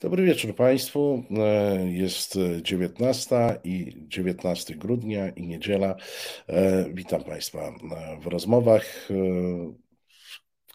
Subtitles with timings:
[0.00, 1.24] Dobry wieczór Państwu.
[1.30, 5.96] E, jest 19 i 19 grudnia i niedziela.
[6.48, 7.74] E, witam Państwa e,
[8.20, 9.08] w rozmowach.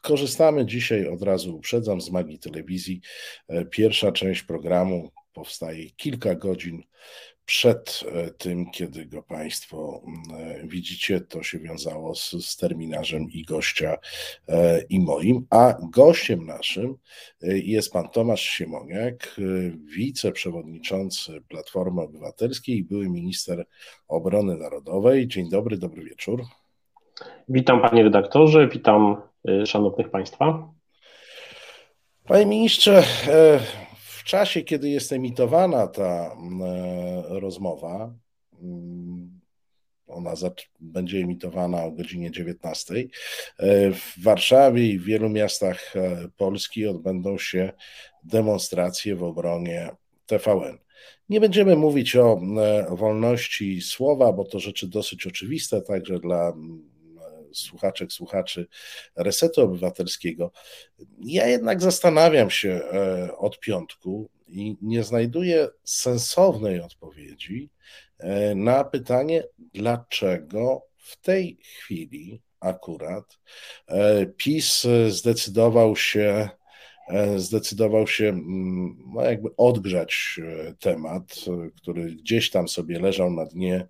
[0.02, 3.02] Korzystamy dzisiaj, od razu uprzedzam, z magii telewizji.
[3.71, 6.83] Pierwsza część programu powstaje kilka godzin
[7.46, 10.01] przed e, tym, kiedy go Państwo
[10.40, 13.97] e, widzicie, to się wiązało z, z terminarzem i gościa
[14.47, 16.95] e, i moim, a gościem naszym
[17.41, 19.35] jest pan Tomasz Siemoniak,
[19.95, 23.66] wiceprzewodniczący Platformy Obywatelskiej i były minister
[24.08, 25.27] obrony narodowej.
[25.27, 26.44] Dzień dobry, dobry wieczór.
[27.49, 29.21] Witam panie redaktorze, witam
[29.66, 30.70] szanownych państwa.
[32.26, 33.04] Panie ministrze,
[34.22, 38.14] w czasie, kiedy jest emitowana ta mm, e, rozmowa,
[38.62, 39.40] mm,
[40.08, 40.34] ona
[40.80, 42.96] będzie emitowana o godzinie 19.
[42.96, 47.72] E, w Warszawie i w wielu miastach e, Polski odbędą się
[48.24, 49.90] demonstracje w obronie
[50.26, 50.78] TVN.
[51.30, 52.42] Nie będziemy mówić o
[52.90, 56.91] wolności słowa, bo to rzeczy dosyć oczywiste także dla mm,
[57.54, 58.68] słuchaczek, słuchaczy
[59.16, 60.52] Resetu Obywatelskiego.
[61.20, 67.69] Ja jednak zastanawiam się e, od piątku i nie znajduję sensownej odpowiedzi
[68.17, 73.39] e, na pytanie, dlaczego w tej chwili akurat
[73.88, 76.49] e, PiS zdecydował się
[77.38, 80.39] zdecydował się mm, no jakby odgrzać
[80.79, 81.35] temat,
[81.77, 83.88] który gdzieś tam sobie leżał na dnie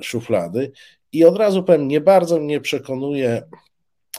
[0.00, 0.72] szuflady
[1.12, 3.42] i od razu powiem, nie bardzo mnie przekonuje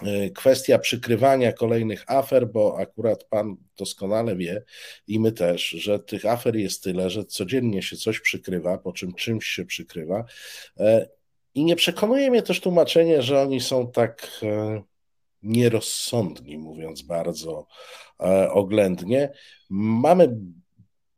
[0.04, 4.64] e, kwestia przykrywania kolejnych afer, bo akurat pan doskonale wie
[5.08, 9.14] i my też, że tych afer jest tyle, że codziennie się coś przykrywa, po czym
[9.14, 10.26] czymś się przykrywa.
[10.80, 11.10] E,
[11.56, 14.82] I nie przekonuje mnie też tłumaczenie, że oni są tak e,
[15.44, 17.68] nierozsądni, mówiąc bardzo
[18.50, 19.32] oględnie.
[19.70, 20.38] Mamy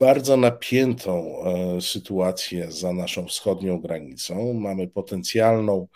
[0.02, 4.54] bardzo napiętą e, sytuację za naszą wschodnią granicą.
[4.54, 5.88] Mamy potencjalną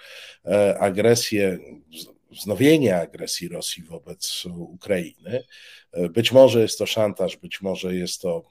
[0.46, 1.60] e, agresję,
[2.32, 5.44] wznowienie agresji Rosji wobec Ukrainy.
[5.92, 8.44] E, być może jest to szantaż, być może jest to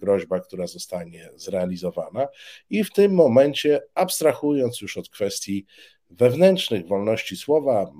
[0.00, 2.26] groźba, która zostanie zrealizowana.
[2.70, 5.66] I w tym momencie, abstrahując już od kwestii
[6.10, 7.92] wewnętrznych wolności słowa,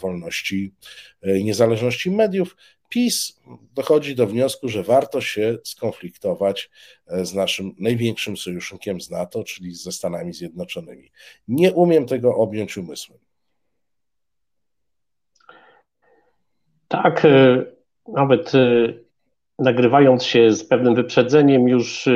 [0.00, 0.72] wolności
[1.22, 2.56] i niezależności mediów,
[2.88, 3.40] PiS
[3.74, 6.70] dochodzi do wniosku, że warto się skonfliktować
[7.06, 11.10] e, z naszym największym sojusznikiem z NATO, czyli ze Stanami Zjednoczonymi.
[11.48, 13.18] Nie umiem tego objąć umysłem.
[16.88, 17.64] Tak, e,
[18.08, 18.92] nawet e,
[19.58, 22.08] nagrywając się z pewnym wyprzedzeniem, już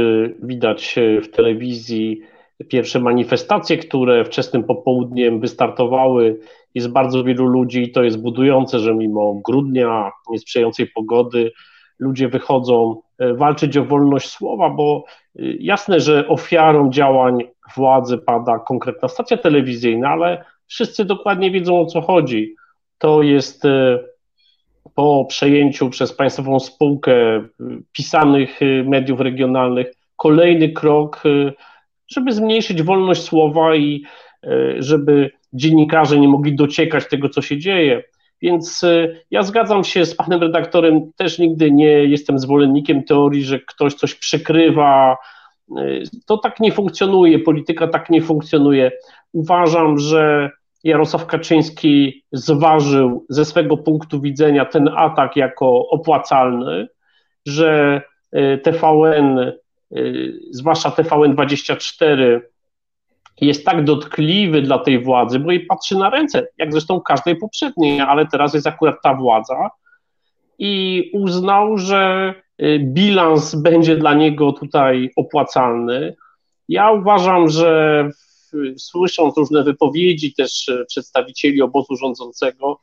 [0.42, 2.22] widać w telewizji
[2.68, 6.40] pierwsze manifestacje, które wczesnym popołudniem wystartowały.
[6.74, 11.52] Jest bardzo wielu ludzi i to jest budujące, że mimo grudnia, niesprzyjającej pogody,
[12.00, 17.38] ludzie wychodzą e, walczyć o wolność słowa, bo e, jasne, że ofiarą działań
[17.76, 22.54] władzy pada konkretna stacja telewizyjna, ale wszyscy dokładnie wiedzą o co chodzi.
[22.98, 23.98] To jest e,
[24.94, 27.14] po przejęciu przez państwową spółkę
[27.92, 31.22] pisanych mediów regionalnych kolejny krok
[32.08, 34.02] żeby zmniejszyć wolność słowa i
[34.78, 38.02] żeby dziennikarze nie mogli dociekać tego, co się dzieje.
[38.42, 43.60] Więc e, ja zgadzam się z panem redaktorem, też nigdy nie jestem zwolennikiem teorii, że
[43.60, 45.16] ktoś coś przykrywa.
[45.76, 45.82] E,
[46.26, 48.92] to tak nie funkcjonuje, polityka tak nie funkcjonuje.
[49.32, 50.50] Uważam, że
[50.84, 56.88] Jarosław Kaczyński zważył ze swego punktu widzenia ten atak jako opłacalny,
[57.46, 58.02] że
[58.62, 59.52] TVN
[59.96, 62.40] Y, zwłaszcza TVN24,
[63.40, 68.00] jest tak dotkliwy dla tej władzy, bo jej patrzy na ręce, jak zresztą każdej poprzedniej,
[68.00, 69.70] ale teraz jest akurat ta władza
[70.58, 76.16] i uznał, że y, bilans będzie dla niego tutaj opłacalny.
[76.68, 78.10] Ja uważam, że
[78.76, 82.80] słysząc różne wypowiedzi też y, przedstawicieli obozu rządzącego,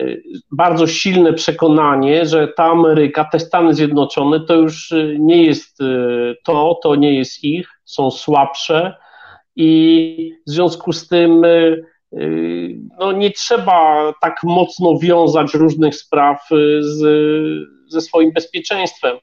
[0.00, 5.78] Y, bardzo silne przekonanie, że ta Ameryka, te Stany Zjednoczone to już nie jest
[6.44, 8.96] to, to nie jest ich, są słabsze
[9.56, 11.42] i w związku z tym
[12.98, 16.48] no, nie trzeba tak mocno wiązać różnych spraw
[16.80, 17.00] z,
[17.88, 19.16] ze swoim bezpieczeństwem.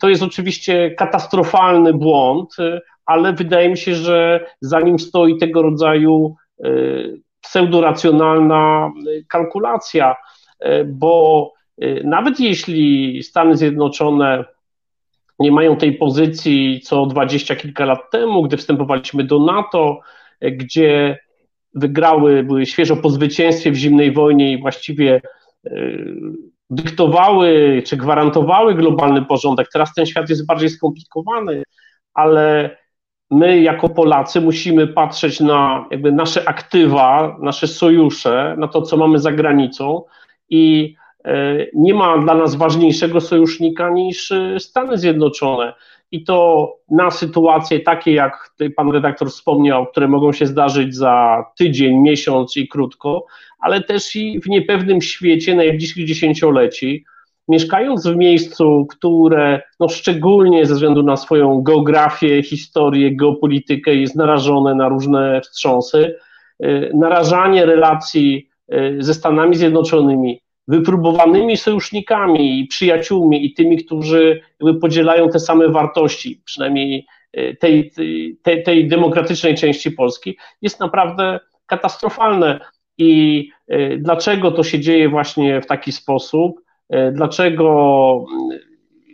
[0.00, 2.56] To jest oczywiście katastrofalny błąd,
[3.06, 6.36] ale wydaje mi się, że za nim stoi tego rodzaju
[7.42, 10.16] pseudoracjonalna y, kalkulacja,
[10.64, 11.52] y, bo
[11.82, 14.44] y, nawet jeśli Stany Zjednoczone
[15.42, 20.00] nie mają tej pozycji co dwadzieścia kilka lat temu, gdy wstępowaliśmy do NATO,
[20.40, 21.18] gdzie
[21.74, 25.20] wygrały, były świeżo po zwycięstwie w zimnej wojnie i właściwie
[26.70, 29.68] dyktowały czy gwarantowały globalny porządek.
[29.72, 31.62] Teraz ten świat jest bardziej skomplikowany,
[32.14, 32.76] ale
[33.30, 39.18] my jako Polacy musimy patrzeć na jakby nasze aktywa, nasze sojusze, na to, co mamy
[39.18, 40.02] za granicą
[40.50, 41.01] i e,
[41.74, 45.72] nie ma dla nas ważniejszego sojusznika niż e, Stany Zjednoczone.
[46.10, 51.98] I to na sytuacje takie, jak pan redaktor wspomniał, które mogą się zdarzyć za tydzień,
[51.98, 53.26] miesiąc i krótko,
[53.58, 57.04] ale też i w niepewnym świecie najbliższych dziesięcioleci,
[57.48, 64.74] mieszkając w miejscu, które no szczególnie ze względu na swoją geografię, historię, geopolitykę jest narażone
[64.74, 66.14] na różne wstrząsy,
[66.64, 68.48] y, narażanie relacji
[68.98, 74.40] ze Stanami Zjednoczonymi, wypróbowanymi sojusznikami i przyjaciółmi i tymi, którzy
[74.80, 77.06] podzielają te same wartości, przynajmniej
[77.36, 77.92] y, tej,
[78.42, 82.60] tej, tej demokratycznej części Polski, jest naprawdę katastrofalne.
[82.98, 83.50] I
[83.98, 86.60] dlaczego to się dzieje właśnie w taki sposób?
[86.92, 88.24] E, dlaczego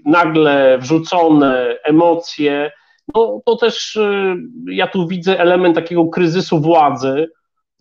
[0.05, 2.73] nagle wrzucone emocje,
[3.15, 4.37] no to też e,
[4.71, 7.31] ja tu widzę element takiego kryzysu władzy.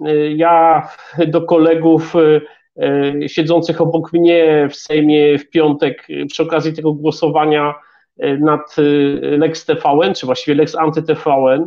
[0.05, 0.87] E, ja
[1.27, 2.13] do kolegów
[3.27, 7.73] siedzących obok mnie w Sejmie w piątek przy okazji tego głosowania
[8.39, 8.75] nad
[9.21, 11.65] Lex TVN, czy właściwie Lex Anty-TVN,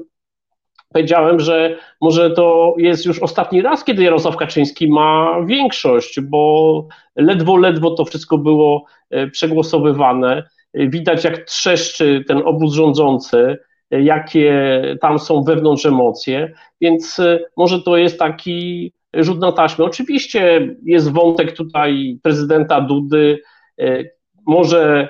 [0.93, 6.87] powiedziałem, że może to jest już ostatni raz, kiedy Jarosław Kaczyński ma większość, bo
[7.17, 10.49] ledwo, ledwo to wszystko było e, przegłosowywane.
[10.75, 13.59] Widać, jak trzeszczy ten obóz rządzący,
[13.91, 19.85] jakie tam są wewnątrz emocje, więc e, może to jest taki rzut na taśmę.
[19.85, 23.43] Oczywiście jest wątek tutaj prezydenta Dudy,
[23.81, 24.05] e,
[24.47, 25.09] może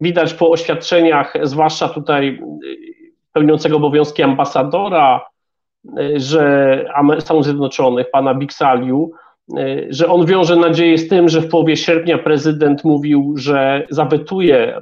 [0.00, 2.38] widać po oświadczeniach, zwłaszcza tutaj
[3.36, 5.20] pełniącego obowiązki ambasadora,
[5.98, 6.84] e, że
[7.18, 9.10] Stanów Zjednoczonych, pana Bixaliu,
[9.56, 14.76] e, że on wiąże nadzieję z tym, że w połowie sierpnia prezydent mówił, że zawetuje
[14.76, 14.80] e,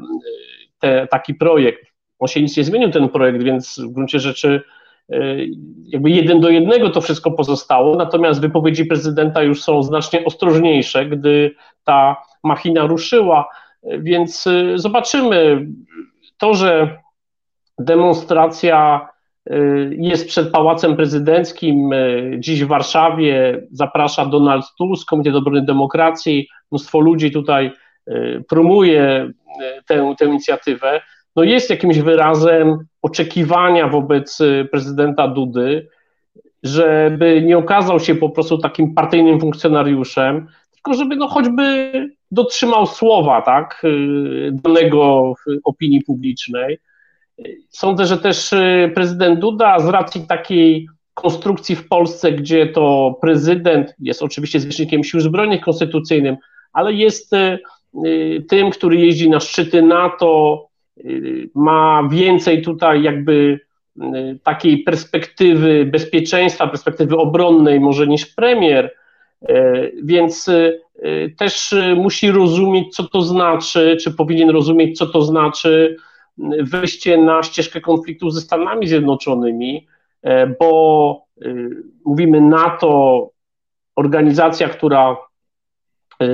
[0.81, 1.87] te, taki projekt.
[2.19, 4.62] On się nic nie zmienił, ten projekt, więc w gruncie rzeczy
[5.85, 11.55] jakby jeden do jednego to wszystko pozostało, natomiast wypowiedzi prezydenta już są znacznie ostrożniejsze, gdy
[11.85, 13.49] ta machina ruszyła,
[13.83, 15.67] więc zobaczymy.
[16.39, 16.99] To, że
[17.79, 19.09] Demonstracja
[19.91, 21.91] jest przed Pałacem Prezydenckim
[22.39, 23.61] dziś w Warszawie.
[23.71, 26.49] Zaprasza Donald Tusk, Komitet Obrony Demokracji.
[26.73, 27.73] Mnóstwo ludzi tutaj
[28.49, 29.31] promuje
[29.87, 31.00] tę, tę inicjatywę.
[31.37, 34.39] No jest jakimś wyrazem oczekiwania wobec
[34.71, 35.89] prezydenta Dudy,
[36.63, 41.93] żeby nie okazał się po prostu takim partyjnym funkcjonariuszem, tylko żeby no choćby
[42.31, 43.83] dotrzymał słowa, tak,
[44.53, 45.35] danego
[45.65, 46.79] opinii publicznej.
[47.69, 53.95] Sądzę, że też y, prezydent Duda z racji takiej konstrukcji w Polsce, gdzie to prezydent
[53.99, 56.37] jest oczywiście zwierzchnikiem sił zbrojnych konstytucyjnym,
[56.73, 57.59] ale jest y,
[58.07, 60.67] y, tym, który jeździ na szczyty NATO,
[61.55, 63.61] ma więcej tutaj jakby
[64.43, 68.94] takiej perspektywy bezpieczeństwa, perspektywy obronnej może niż premier,
[70.02, 70.50] więc
[71.37, 75.96] też musi rozumieć, co to znaczy, czy powinien rozumieć, co to znaczy
[76.61, 79.87] wyjście na ścieżkę konfliktu ze Stanami Zjednoczonymi,
[80.58, 81.20] bo
[82.05, 83.31] mówimy NATO,
[83.97, 85.17] organizacja, która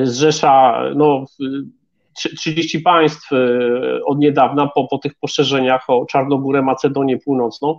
[0.02, 1.24] zrzesza no,
[2.22, 3.30] 30 państw
[4.06, 7.78] od niedawna po, po tych poszerzeniach o Czarnogórę, Macedonię Północną,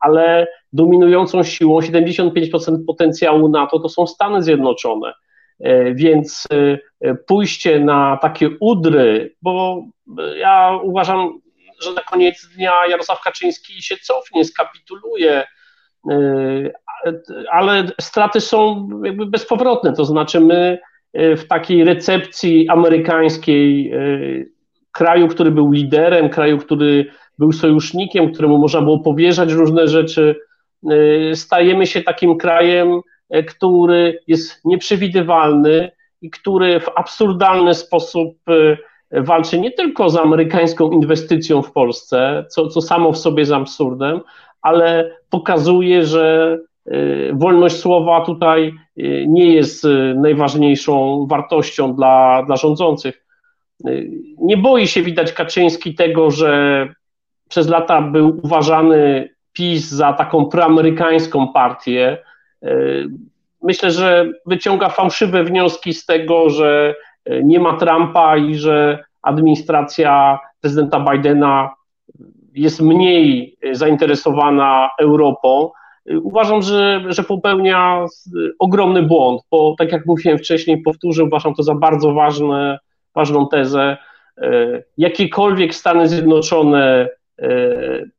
[0.00, 5.12] ale dominującą siłą 75% potencjału NATO to są Stany Zjednoczone.
[5.94, 6.48] Więc
[7.26, 9.84] pójście na takie udry, bo
[10.36, 11.40] ja uważam,
[11.82, 15.44] że na koniec dnia Jarosław Kaczyński się cofnie, skapituluje,
[16.10, 16.72] y,
[17.50, 24.50] ale straty są jakby bezpowrotne, to znaczy my y, w takiej recepcji amerykańskiej y,
[24.92, 27.06] kraju, który był liderem, kraju, który
[27.38, 30.36] był sojusznikiem, któremu można było powierzać różne rzeczy,
[31.34, 33.00] stajemy się takim krajem,
[33.48, 35.90] który jest nieprzewidywalny
[36.22, 38.36] i który w absurdalny sposób
[39.12, 44.20] walczy nie tylko z amerykańską inwestycją w Polsce, co, co samo w sobie jest absurdem,
[44.62, 46.71] ale pokazuje, że y,
[47.32, 53.24] wolność słowa tutaj y, nie jest y, najważniejszą wartością dla, dla rządzących.
[54.38, 56.88] Nie boi się widać Kaczyński tego, że
[57.48, 62.18] przez lata był uważany PiS za taką proamerykańską partię.
[63.62, 66.94] Myślę, że wyciąga fałszywe wnioski z tego, że
[67.44, 71.70] nie ma Trumpa i że administracja prezydenta Bidena
[72.54, 75.70] jest mniej zainteresowana Europą,
[76.22, 78.06] uważam, że, że popełnia
[78.58, 82.78] ogromny błąd, bo tak jak mówiłem wcześniej, powtórzę, uważam to za bardzo ważne,
[83.14, 83.96] ważną tezę.
[84.98, 87.08] Jakiekolwiek Stany Zjednoczone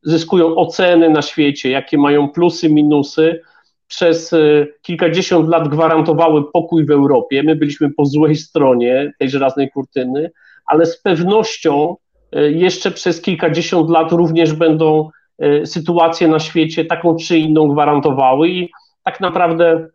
[0.02, 3.40] zyskują oceny na świecie, jakie mają plusy, minusy,
[3.86, 4.34] przez
[4.82, 7.42] kilkadziesiąt lat gwarantowały pokój w Europie.
[7.42, 10.30] My byliśmy po złej stronie tej żelaznej kurtyny,
[10.66, 11.96] ale z pewnością
[12.32, 18.70] jeszcze przez kilkadziesiąt lat również będą e, sytuacje na świecie taką czy inną gwarantowały i
[19.02, 19.88] tak naprawdę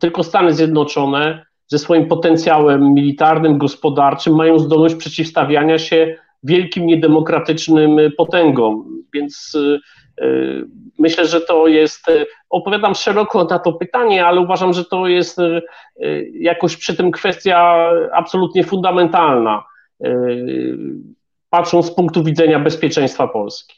[0.00, 9.02] tylko Stany Zjednoczone ze swoim potencjałem militarnym, gospodarczym mają zdolność przeciwstawiania się wielkim niedemokratycznym potęgom.
[9.14, 9.56] Więc
[10.22, 10.64] Y,
[10.98, 15.38] myślę, że to jest, y, opowiadam szeroko na to pytanie, ale uważam, że to jest
[15.38, 15.62] y,
[16.40, 19.64] jakoś przy tym kwestia absolutnie fundamentalna,
[21.50, 23.75] patrząc z punktu widzenia bezpieczeństwa Polski.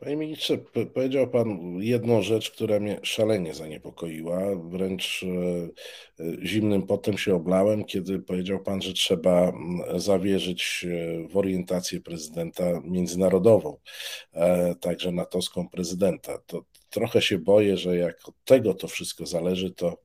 [0.00, 0.58] Panie ministrze,
[0.94, 4.40] powiedział Pan jedną rzecz, która mnie szalenie zaniepokoiła.
[4.56, 9.52] Wręcz e, e, zimnym potem się oblałem, kiedy powiedział Pan, że trzeba
[9.96, 13.76] zawierzyć e, w orientację prezydenta międzynarodową,
[14.80, 16.38] także natowską prezydenta.
[16.46, 19.98] To trochę się boję, że jak od tego to wszystko zależy, to,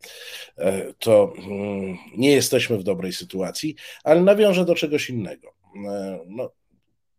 [0.99, 5.53] to mm, nie jesteśmy w dobrej sytuacji, ale nawiążę do czegoś innego.
[6.27, 6.51] No,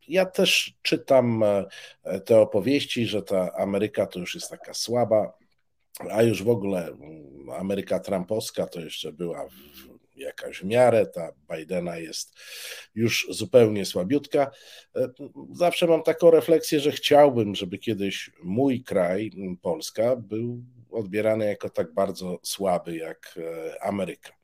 [0.08, 5.32] ja też czytam e, te opowieści, że ta Ameryka to już jest taka słaba,
[6.10, 9.48] a już w ogóle mm, Ameryka Trumpowska to jeszcze była
[10.16, 12.34] jakaś w miarę, ta Bidena jest
[12.94, 14.50] już zupełnie słabiutka.
[14.96, 15.08] E,
[15.52, 19.30] zawsze mam taką refleksję, że chciałbym, żeby kiedyś mój kraj,
[19.62, 24.43] Polska, był odbierany jako tak bardzo słaby jak e, Ameryka.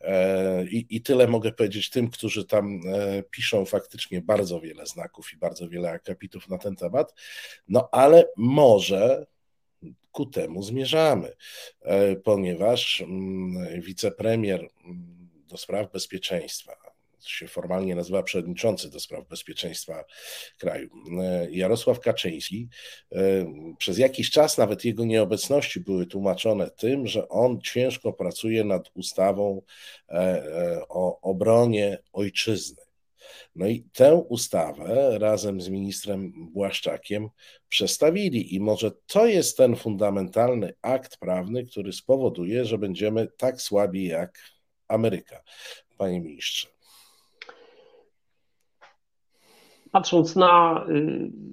[0.00, 5.32] E, I, I tyle mogę powiedzieć tym, którzy tam e, piszą faktycznie bardzo wiele znaków
[5.32, 7.14] i bardzo wiele akapitów na ten temat.
[7.68, 9.26] No ale może
[10.12, 11.32] ku temu zmierzamy,
[11.80, 16.69] e, ponieważ mm, wicepremier mm, do spraw bezpieczeństwa,
[17.26, 20.04] się formalnie nazywa przewodniczący do spraw bezpieczeństwa
[20.58, 22.68] kraju, e, Jarosław Kaczyński.
[23.12, 23.18] E,
[23.78, 29.62] przez jakiś czas nawet jego nieobecności były tłumaczone tym, że on ciężko pracuje nad ustawą
[30.08, 32.82] e, o obronie ojczyzny.
[33.56, 37.28] No i tę ustawę razem z ministrem Błaszczakiem
[37.68, 44.04] przestawili, i może to jest ten fundamentalny akt prawny, który spowoduje, że będziemy tak słabi
[44.04, 44.38] jak
[44.88, 45.42] Ameryka.
[45.98, 46.68] Panie ministrze.
[49.92, 50.84] Patrząc na.
[50.88, 51.50] Y,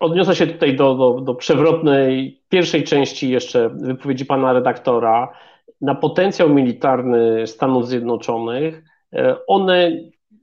[0.00, 5.32] odniosę się tutaj do, do, do przewrotnej pierwszej części jeszcze wypowiedzi pana redaktora
[5.80, 8.84] na potencjał militarny Stanów Zjednoczonych.
[9.12, 9.92] E, one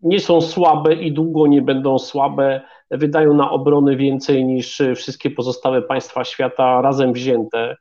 [0.01, 2.61] nie są słabe i długo nie będą słabe.
[2.91, 7.77] Wydają na obronę więcej niż wszystkie pozostałe państwa świata razem wzięte.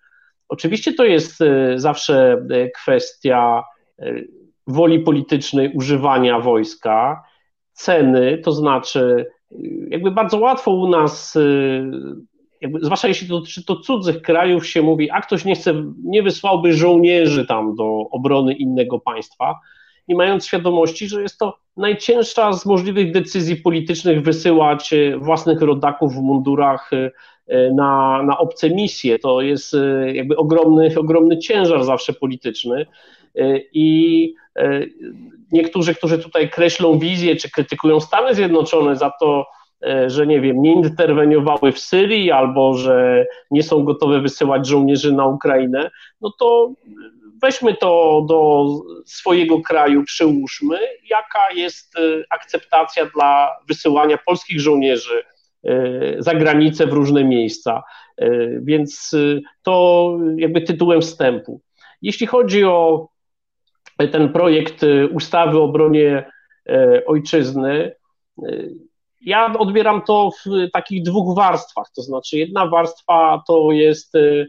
[0.48, 3.64] Oczywiście to jest e, zawsze e, kwestia
[4.66, 7.24] woli politycznej używania wojska
[7.76, 9.26] ceny, to znaczy
[9.88, 11.84] jakby bardzo łatwo u nas, y,
[12.60, 16.22] jakby, zwłaszcza jeśli to dotyczy to cudzych krajów, się mówi, a ktoś nie chce, nie
[16.22, 19.60] wysłałby żołnierzy tam do obrony innego państwa,
[20.08, 26.14] nie mając świadomości, że jest to najcięższa z możliwych decyzji politycznych wysyłać y, własnych rodaków
[26.14, 27.10] w mundurach y,
[27.74, 29.18] na, na obce misje.
[29.18, 29.76] To jest
[30.12, 32.86] jakby ogromny, ogromny ciężar zawsze polityczny
[33.72, 34.34] i
[35.52, 39.46] niektórzy, którzy tutaj kreślą wizję, czy krytykują Stany Zjednoczone za to,
[39.86, 45.12] e, że nie wiem, nie interweniowały w Syrii albo że nie są gotowe wysyłać żołnierzy
[45.12, 46.72] na Ukrainę, no to
[47.42, 48.66] weźmy to do
[49.06, 50.78] swojego kraju, przyłóżmy,
[51.10, 55.22] jaka jest e, akceptacja dla wysyłania polskich żołnierzy
[55.64, 55.72] e,
[56.18, 57.82] za granicę w różne miejsca.
[58.62, 59.16] Więc
[59.62, 61.60] to jakby tytułem wstępu.
[62.02, 63.08] Jeśli chodzi o
[63.98, 66.30] ten projekt y, ustawy o obronie
[66.68, 67.92] e, ojczyzny,
[68.42, 68.74] y,
[69.20, 71.86] ja odbieram to w takich dwóch warstwach.
[71.96, 74.46] To znaczy, jedna warstwa to jest y,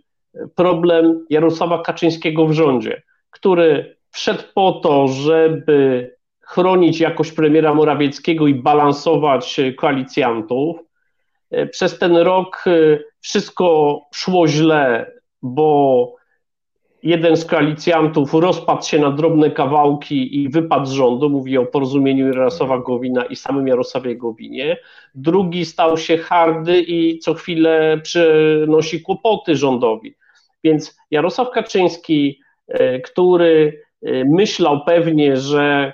[0.56, 6.12] problem Jarosława Kaczyńskiego w rządzie, który wszedł po to, żeby
[6.42, 10.78] chronić jakość premiera Morawieckiego i balansować koalicjantów.
[11.52, 12.64] E, przez ten rok
[13.20, 15.12] wszystko szło źle,
[15.42, 16.17] bo
[17.04, 22.28] jeden z koalicjantów rozpadł się na drobne kawałki i wypadł z rządu, mówi o porozumieniu
[22.28, 24.78] Jarosława Gowina i samym Jarosławie Gowinie.
[25.16, 30.16] Drugi stał się hardy i co chwilę przynosi kłopoty rządowi.
[30.64, 35.94] Więc Jarosław Kaczyński, e, który e, myślał pewnie, że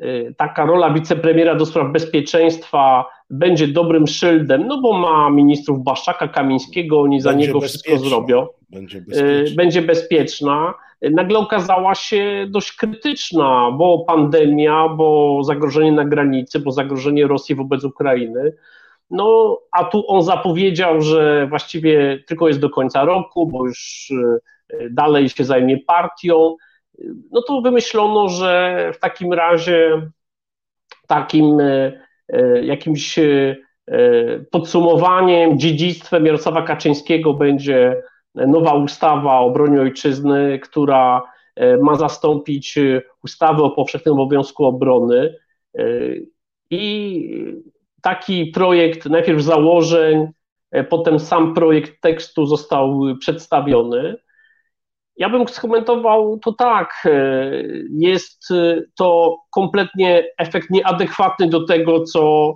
[0.00, 6.28] e, taka rola wicepremiera do spraw bezpieczeństwa będzie dobrym szyldem, no bo ma ministrów Baszczaka,
[6.28, 9.56] Kamińskiego, oni za niego wszystko zrobią będzie bezpieczna.
[9.56, 17.26] będzie bezpieczna, nagle okazała się dość krytyczna, bo pandemia, bo zagrożenie na granicy, bo zagrożenie
[17.26, 18.52] Rosji wobec Ukrainy.
[19.10, 24.12] No, a tu on zapowiedział, że właściwie tylko jest do końca roku, bo już
[24.90, 26.56] dalej się zajmie partią.
[27.32, 30.08] No to wymyślono, że w takim razie
[31.06, 31.58] takim
[32.62, 33.18] jakimś
[34.50, 38.02] podsumowaniem, dziedzictwem Jarosława Kaczyńskiego będzie
[38.36, 41.22] nowa ustawa o obronie ojczyzny, która
[41.56, 45.34] e, ma zastąpić e, ustawę o powszechnym obowiązku obrony.
[45.78, 45.82] E,
[46.70, 47.30] I
[48.02, 50.28] taki projekt, najpierw założeń,
[50.88, 54.16] potem sam projekt tekstu został przedstawiony.
[55.16, 57.08] Ja bym skomentował to tak.
[57.90, 58.48] Jest
[58.98, 62.54] to kompletnie efekt nieadekwatny do tego, co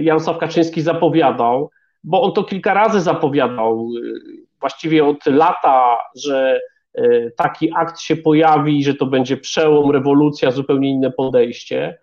[0.00, 1.70] Jarosław Kaczyński zapowiadał,
[2.04, 3.88] bo on to kilka razy zapowiadał
[4.62, 6.60] właściwie od lata, że
[6.94, 11.98] e, taki akt się pojawi, że to będzie przełom, rewolucja, zupełnie inne podejście.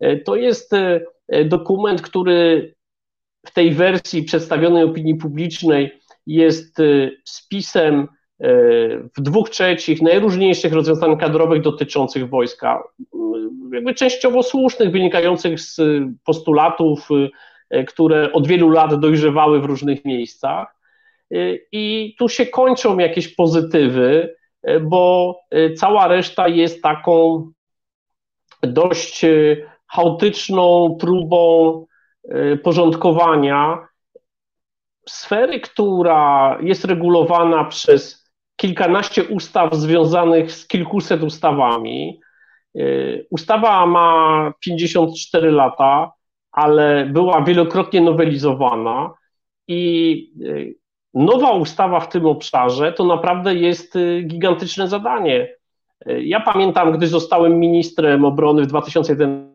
[0.00, 2.74] E, to jest e, dokument, który
[3.46, 6.76] w tej wersji przedstawionej opinii publicznej jest
[7.24, 8.08] spisem
[9.16, 12.82] w dwóch trzecich najróżniejszych rozwiązań kadrowych dotyczących wojska,
[13.72, 15.80] jakby częściowo słusznych, wynikających z
[16.24, 17.08] postulatów,
[17.86, 20.74] które od wielu lat dojrzewały w różnych miejscach.
[21.32, 24.36] Y, I tu się kończą jakieś pozytywy,
[24.68, 27.44] y, bo y, cała reszta jest taką
[28.62, 29.26] dość
[29.92, 31.86] chaotyczną próbą
[32.62, 33.88] porządkowania
[35.08, 42.20] sfery, która jest regulowana przez kilkanaście ustaw związanych z kilkuset ustawami.
[43.30, 46.12] Ustawa ma 54 lata,
[46.52, 49.14] ale była wielokrotnie nowelizowana
[49.68, 50.32] i
[51.14, 55.56] nowa ustawa w tym obszarze to naprawdę jest y, gigantyczne zadanie.
[56.08, 59.54] Y, ja pamiętam, gdy zostałem ministrem obrony w 2001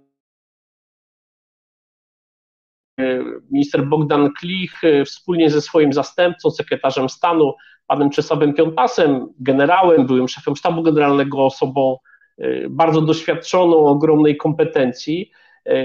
[2.99, 7.53] y, minister Bogdan Klich wspólnie ze swoim zastępcą, sekretarzem stanu,
[7.87, 11.98] panem Czesławem Piątasem, generałem, byłym szefem sztabu generalnego, osobą
[12.69, 15.31] bardzo doświadczoną, ogromnej kompetencji,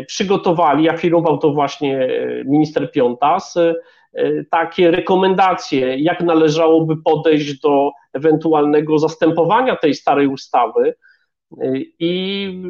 [0.06, 2.08] przygotowali, afirmował to właśnie
[2.44, 3.58] minister Piątas,
[4.50, 10.94] takie rekomendacje, jak należałoby podejść do ewentualnego zastępowania tej starej ustawy.
[11.60, 12.62] E, I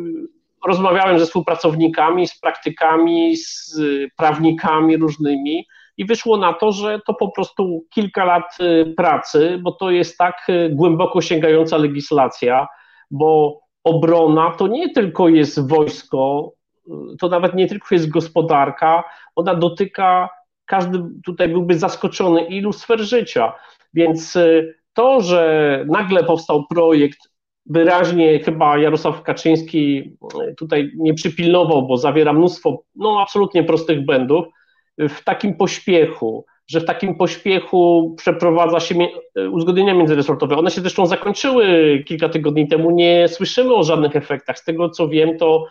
[0.66, 3.80] rozmawiałem ze współpracownikami, z praktykami, z
[4.16, 5.66] prawnikami różnymi.
[5.96, 10.18] I wyszło na to, że to po prostu kilka lat e, pracy, bo to jest
[10.18, 12.66] tak głęboko sięgająca legislacja,
[13.10, 16.52] bo obrona to nie tylko jest wojsko,
[17.20, 19.04] to nawet nie tylko jest gospodarka,
[19.36, 20.28] ona dotyka
[20.66, 23.52] każdy tutaj byłby zaskoczony ilu sfer życia.
[23.94, 27.18] Więc y, to, że nagle powstał projekt,
[27.66, 30.12] wyraźnie chyba Jarosław Kaczyński
[30.50, 34.46] y, tutaj nie przypilnował, bo zawiera mnóstwo no absolutnie prostych błędów,
[34.98, 38.94] w takim pośpiechu, że w takim pośpiechu przeprowadza się
[39.50, 40.56] uzgodnienia międzyresortowe.
[40.56, 41.64] One się zresztą zakończyły
[42.06, 44.58] kilka tygodni temu, nie słyszymy o żadnych efektach.
[44.58, 45.66] Z tego co wiem, to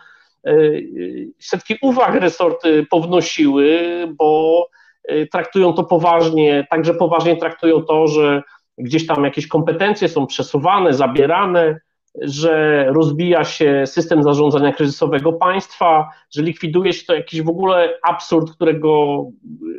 [0.46, 3.78] y, setki uwag resorty pownosiły,
[4.18, 4.83] bo Y,
[5.32, 8.42] traktują to poważnie, także poważnie traktują to, że
[8.78, 11.80] gdzieś tam jakieś kompetencje są przesuwane, zabierane,
[12.20, 18.50] że rozbija się system zarządzania kryzysowego państwa, że likwiduje się to jakiś w ogóle absurd,
[18.54, 19.24] którego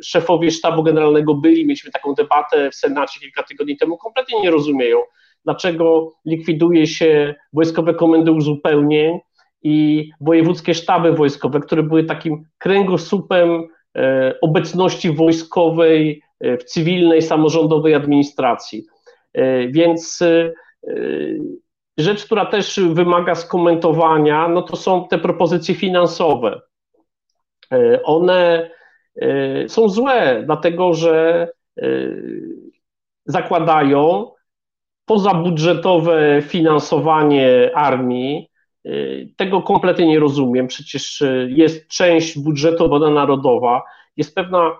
[0.04, 4.98] szefowie sztabu generalnego byli, mieliśmy taką debatę w Senacie kilka tygodni temu, kompletnie nie rozumieją,
[5.44, 9.18] dlaczego likwiduje się wojskowe komendy uzupełnień
[9.62, 13.68] i wojewódzkie sztaby wojskowe, które były takim kręgosłupem
[14.42, 18.86] obecności wojskowej e, w cywilnej, samorządowej administracji.
[19.32, 20.22] E, więc
[21.98, 26.60] rzecz, która też wymaga skomentowania, no to są te propozycje finansowe.
[28.04, 28.70] One
[29.68, 31.48] są złe, dlatego że
[33.24, 34.30] zakładają
[35.04, 38.50] pozabudżetowe finansowanie armii,
[39.36, 40.66] tego kompletnie nie rozumiem.
[40.66, 43.82] Przecież y, jest część budżetu obrona narodowa,
[44.16, 44.76] jest pewna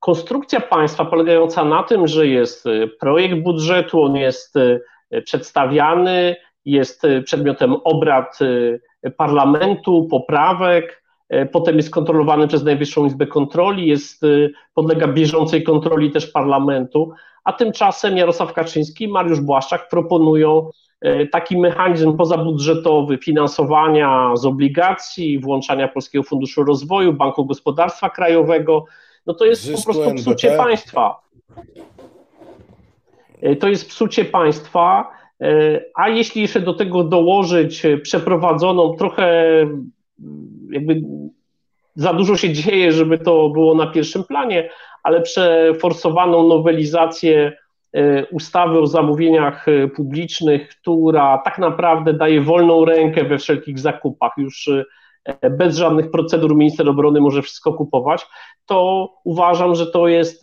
[0.00, 4.54] konstrukcja państwa polegająca na tym, że jest y, projekt budżetu, on jest
[5.24, 8.38] przedstawiany, jest przedmiotem obrad
[9.16, 11.02] parlamentu, poprawek,
[11.52, 14.22] potem jest kontrolowany przez Najwyższą Izbę Kontroli, jest,
[14.74, 17.12] podlega bieżącej kontroli też parlamentu,
[17.46, 25.38] a tymczasem Jarosław Kaczyński i Mariusz Błaszczak proponują E, taki mechanizm pozabudżetowy finansowania z obligacji,
[25.38, 28.84] włączania Polskiego Funduszu Rozwoju, Banku Gospodarstwa Krajowego,
[29.26, 30.64] no to jest Zysku po prostu psucie NBP.
[30.64, 31.20] państwa.
[33.60, 35.10] to jest psucie państwa,
[35.94, 39.44] a jeśli jeszcze do tego dołożyć przeprowadzoną trochę
[40.70, 41.02] jakby
[41.94, 44.70] za dużo się dzieje, żeby to było na pierwszym planie,
[45.06, 47.52] ale przeforsowaną nowelizację
[47.92, 54.32] e, ustawy o zamówieniach e, publicznych, która tak naprawdę daje wolną rękę we wszelkich zakupach,
[54.38, 54.68] już
[55.24, 58.26] e, bez żadnych procedur minister obrony może wszystko kupować,
[58.66, 60.42] to uważam, że to jest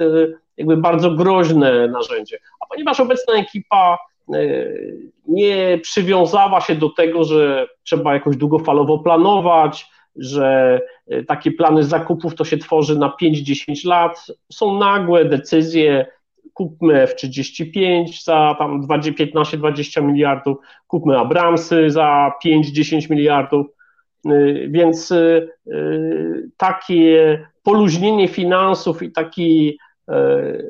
[0.58, 2.38] jakby bardzo groźne narzędzie.
[2.60, 3.98] A ponieważ obecna ekipa
[5.28, 12.36] nie przywiązała się do tego, że trzeba jakoś długofalowo planować, że e, takie plany zakupów
[12.36, 16.06] to się tworzy na 5-10 lat, są nagłe decyzje,
[16.54, 23.68] kupmy F-35 za tam 15-20 miliardów, kupmy Abramsy za 5-10 miliardów,
[24.26, 24.30] e,
[24.68, 25.48] więc e,
[26.58, 29.80] takie poluźnienie finansów i taki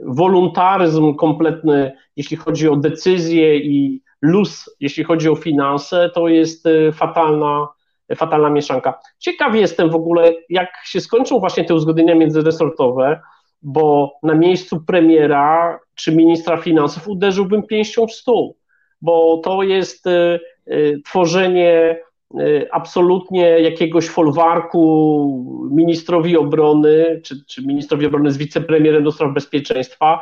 [0.06, 7.68] wolontaryzm kompletny, jeśli chodzi o decyzje i luz, jeśli chodzi o finanse, to jest fatalna
[8.16, 9.00] fatalna mieszanka.
[9.20, 13.22] Ciekaw jestem w ogóle, jak się skończą właśnie te uzgodnienia międzyresortowe,
[13.62, 18.58] bo na miejscu premiera czy ministra finansów uderzyłbym pięścią w stół,
[19.02, 21.98] bo to jest y, y, tworzenie
[22.40, 30.22] y, absolutnie jakiegoś folwarku ministrowi obrony, czy, czy ministrowi obrony z wicepremierem do spraw bezpieczeństwa,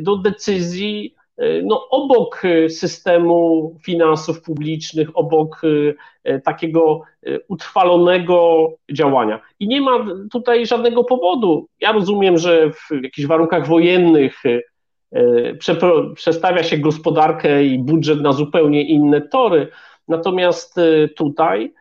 [0.00, 1.14] do decyzji
[1.64, 5.62] no, obok e, systemu finansów publicznych, obok
[6.24, 7.02] e, takiego
[7.48, 9.40] utrwalonego działania.
[9.60, 11.68] I nie ma tutaj żadnego powodu.
[11.80, 14.42] Ja rozumiem, że w jakichś warunkach wojennych
[16.14, 19.68] przestawia się gospodarkę i budżet na zupełnie inne tory,
[20.08, 20.80] natomiast
[21.16, 21.72] tutaj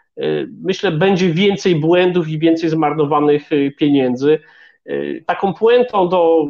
[0.64, 4.40] myślę, będzie więcej błędów i więcej zmarnowanych pieniędzy.
[5.26, 6.48] Taką puentą do,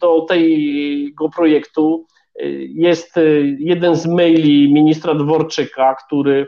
[0.00, 2.06] do tego projektu
[2.74, 6.46] jest y, jeden z maili ministra Dworczyka, który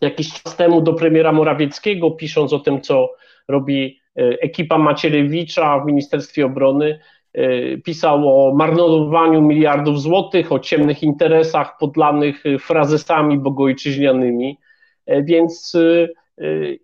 [0.00, 3.10] jakiś czas temu do premiera Morawieckiego, pisząc o tym, co
[3.48, 7.00] robi y, ekipa Macierewicza w Ministerstwie Obrony,
[7.38, 14.58] y, pisał o marnowaniu miliardów złotych, o ciemnych interesach podlanych frazesami bogojczyźnianymi,
[15.22, 15.76] więc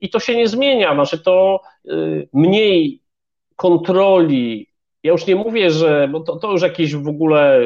[0.01, 1.61] i to się nie zmienia, znaczy to
[2.33, 3.01] mniej
[3.57, 4.67] kontroli,
[5.03, 7.61] ja już nie mówię, że, to, to już jakieś w ogóle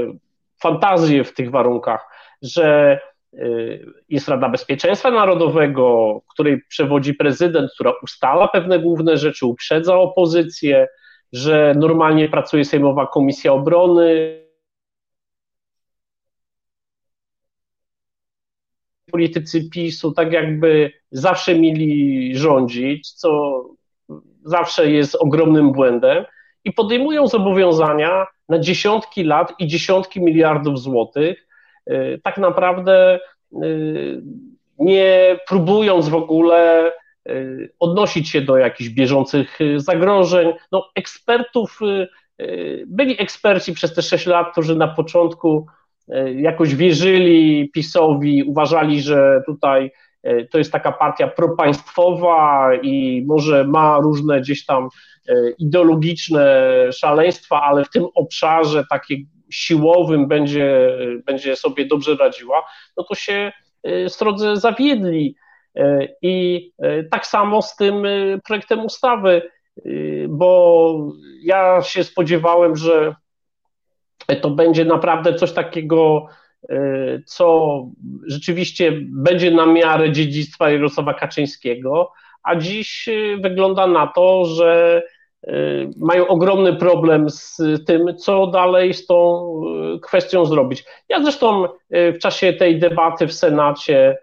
[0.62, 2.09] fantazję w tych warunkach,
[2.42, 3.01] że
[3.35, 10.88] y, jest Rada Bezpieczeństwa Narodowego, której przewodzi prezydent, która ustala pewne główne rzeczy, uprzedza opozycję,
[11.33, 14.42] że normalnie pracuje Sejmowa Komisja Obrony.
[19.12, 23.62] Politycy PiSu tak jakby zawsze mieli rządzić, co
[24.45, 26.25] zawsze jest ogromnym błędem
[26.64, 31.48] i podejmują zobowiązania na dziesiątki lat i dziesiątki miliardów złotych,
[31.90, 33.18] y, tak naprawdę
[33.62, 34.22] y,
[34.78, 36.92] nie próbując w ogóle
[37.28, 40.52] y, odnosić się do jakichś bieżących zagrożeń.
[40.72, 41.80] No, ekspertów,
[42.87, 45.66] byli eksperci przez te sześć lat, którzy na początku
[46.35, 49.90] jakoś wierzyli PiSowi, uważali, że tutaj
[50.50, 54.88] to jest taka partia propaństwowa i może ma różne gdzieś tam
[55.59, 62.62] ideologiczne szaleństwa, ale w tym obszarze takim siłowym będzie, będzie sobie dobrze radziła,
[62.97, 65.37] no to się e, strodze zawiedli.
[65.77, 66.73] E, I
[67.11, 68.07] tak samo z tym
[68.45, 69.43] projektem ustawy,
[70.29, 71.12] bo
[71.43, 73.15] ja się spodziewałem, że
[74.41, 76.27] to będzie naprawdę coś takiego,
[77.27, 77.79] co
[78.27, 82.12] rzeczywiście będzie na miarę dziedzictwa Jarosława Kaczyńskiego,
[82.43, 83.09] a dziś
[83.41, 85.03] wygląda na to, że
[85.96, 89.50] mają ogromny problem z tym, co dalej z tą
[89.96, 90.85] y, kwestią zrobić.
[91.09, 94.18] Ja zresztą y, w czasie tej debaty w Senacie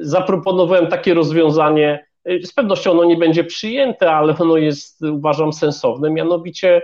[0.00, 2.06] zaproponowałem takie rozwiązanie.
[2.42, 6.10] Z pewnością ono nie będzie przyjęte, ale ono jest, uważam, sensowne.
[6.10, 6.82] Mianowicie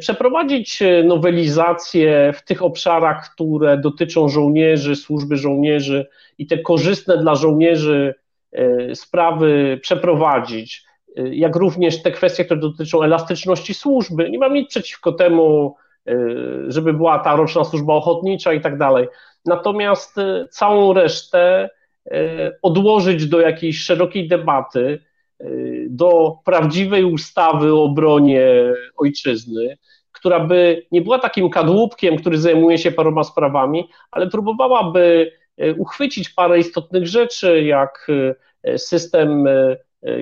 [0.00, 6.06] przeprowadzić nowelizację w tych obszarach, które dotyczą żołnierzy, służby żołnierzy
[6.38, 8.14] i te korzystne dla żołnierzy
[8.94, 10.84] sprawy przeprowadzić
[11.16, 14.30] jak również te kwestie, które dotyczą elastyczności służby.
[14.30, 15.76] Nie mam nic przeciwko temu,
[16.08, 16.14] y,
[16.68, 19.08] żeby była ta roczna służba ochotnicza i tak dalej.
[19.44, 21.70] Natomiast y, całą resztę
[22.06, 22.10] y,
[22.62, 24.98] odłożyć do jakiejś szerokiej debaty,
[25.88, 28.48] do prawdziwej ustawy o obronie
[28.96, 29.78] ojczyzny,
[30.12, 35.32] która by nie była takim kadłubkiem, który zajmuje się paroma sprawami, ale próbowałaby
[35.78, 38.06] uchwycić parę istotnych rzeczy, jak
[38.76, 39.44] system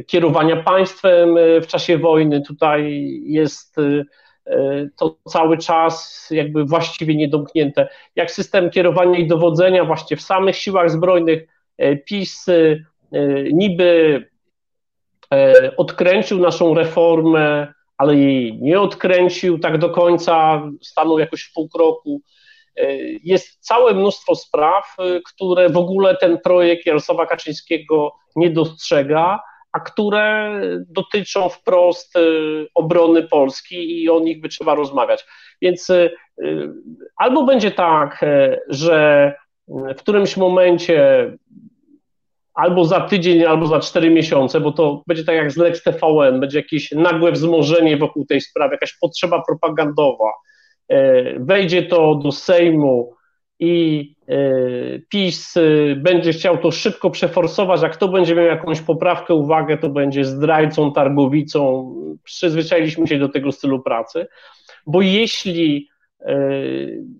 [0.06, 2.42] kierowania państwem e, w czasie wojny.
[2.42, 4.04] Tutaj jest e,
[4.98, 7.88] to cały czas jakby właściwie niedomknięte.
[8.16, 11.46] Jak system kierowania i dowodzenia właśnie w samych siłach zbrojnych
[12.04, 12.46] PiS
[13.52, 14.24] niby
[15.76, 22.22] odkręcił naszą reformę, ale jej nie odkręcił tak do końca, stanął jakoś w pół kroku.
[22.76, 29.40] E, jest całe mnóstwo spraw, e, które w ogóle ten projekt Jarosława Kaczyńskiego nie dostrzega,
[29.72, 32.20] a które dotyczą wprost e,
[32.74, 35.26] obrony Polski i o nich by trzeba rozmawiać.
[35.62, 35.88] Więc
[37.16, 38.24] albo będzie tak,
[38.68, 39.34] że
[39.68, 41.30] w którymś momencie
[42.54, 46.40] albo za tydzień, albo za cztery miesiące, bo to będzie tak jak z Lex TVN,
[46.40, 50.32] będzie jakieś nagłe wzmożenie wokół tej sprawy, jakaś potrzeba propagandowa.
[51.38, 53.14] Wejdzie to do Sejmu
[53.60, 54.38] i e,
[55.08, 55.60] PiS e,
[55.96, 60.92] będzie chciał to szybko przeforsować, a kto będzie miał jakąś poprawkę, uwagę, to będzie zdrajcą,
[60.92, 61.94] targowicą.
[62.24, 64.26] Przyzwyczailiśmy się do tego stylu pracy,
[64.86, 65.90] bo jeśli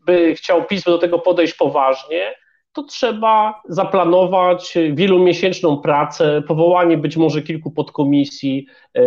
[0.07, 2.35] by chciał PiS do tego podejść poważnie,
[2.73, 9.03] to trzeba zaplanować wielomiesięczną pracę, powołanie być może kilku podkomisji, e,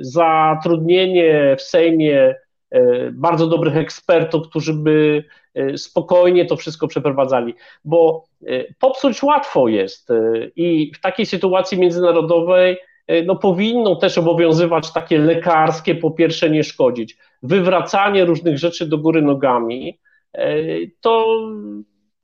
[0.00, 2.34] zatrudnienie w Sejmie e,
[3.12, 8.24] bardzo dobrych ekspertów, którzy by e, spokojnie to wszystko przeprowadzali, bo
[8.78, 10.08] popsuć łatwo jest
[10.56, 12.76] i w takiej sytuacji międzynarodowej
[13.26, 19.22] no, powinno też obowiązywać takie lekarskie, po pierwsze nie szkodzić, wywracanie różnych rzeczy do góry
[19.22, 19.98] nogami,
[21.00, 21.40] to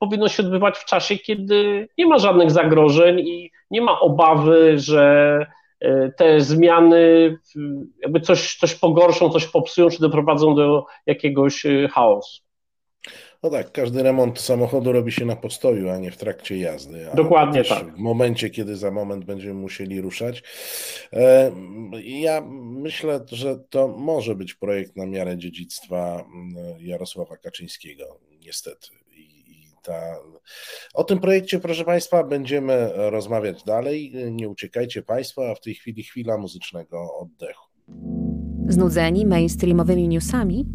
[0.01, 5.37] powinno się odbywać w czasie, kiedy nie ma żadnych zagrożeń i nie ma obawy, że
[5.39, 5.60] e,
[6.17, 7.37] te zmiany
[8.01, 12.41] jakby coś, coś pogorszą, coś popsują, czy doprowadzą do jakiegoś e, chaosu.
[13.43, 17.07] No tak, każdy remont samochodu robi się na postoju, a nie w trakcie jazdy.
[17.15, 17.95] Dokładnie tak.
[17.95, 20.43] W momencie, kiedy za moment będziemy musieli ruszać.
[21.13, 21.51] E,
[22.03, 26.25] ja myślę, że to może być projekt na miarę dziedzictwa
[26.79, 29.00] Jarosława Kaczyńskiego, niestety
[29.81, 30.15] ta...
[30.93, 34.13] O tym projekcie, proszę Państwa, będziemy rozmawiać dalej.
[34.31, 37.67] Nie uciekajcie Państwo, a w tej chwili chwila muzycznego oddechu.
[38.67, 40.65] Znudzeni mainstreamowymi newsami?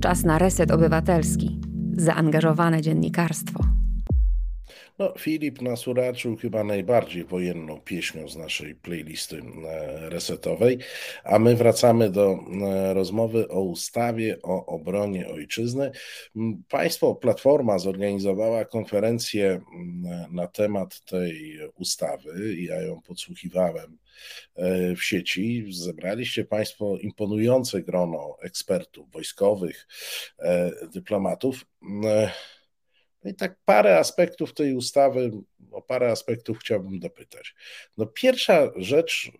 [0.00, 1.60] Czas na reset obywatelski.
[1.96, 3.81] Zaangażowane dziennikarstwo.
[5.02, 10.78] No, Filip nas uraczył chyba najbardziej wojenną pieśnią z naszej playlisty e, resetowej,
[11.24, 15.90] a my wracamy do e, rozmowy o ustawie o obronie ojczyzny.
[16.68, 19.60] Państwo, Platforma zorganizowała konferencję
[20.30, 22.56] na temat tej ustawy.
[22.58, 23.98] Ja ją podsłuchiwałem
[24.54, 25.66] e, w sieci.
[25.70, 29.86] Zebraliście Państwo imponujące grono ekspertów wojskowych,
[30.92, 31.66] dyplomatów.
[33.24, 35.30] No i tak parę aspektów tej ustawy,
[35.70, 37.54] o parę aspektów chciałbym dopytać.
[37.98, 39.30] No pierwsza rzecz,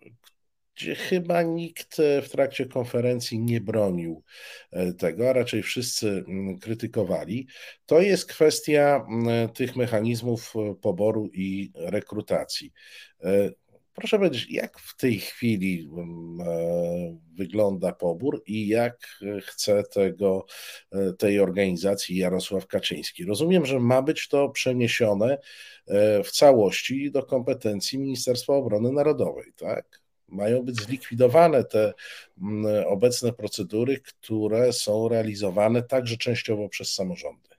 [0.75, 4.23] gdzie chyba nikt w trakcie konferencji nie bronił
[4.71, 7.47] e, tego, a raczej wszyscy mm, krytykowali,
[7.85, 12.73] to jest kwestia mm, tych mechanizmów e, poboru i rekrutacji.
[13.93, 18.97] Proszę powiedzieć, jak w tej chwili e, wygląda pobór i jak
[19.41, 20.45] chce tego,
[20.91, 23.25] e, tej organizacji Jarosław Kaczyński?
[23.25, 25.37] Rozumiem, że ma być to przeniesione
[25.87, 30.01] e, w całości do kompetencji Ministerstwa Obrony Narodowej, tak?
[30.27, 31.93] Mają być zlikwidowane te
[32.87, 37.49] obecne procedury, które są realizowane także częściowo przez samorządy.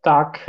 [0.00, 0.46] Tak,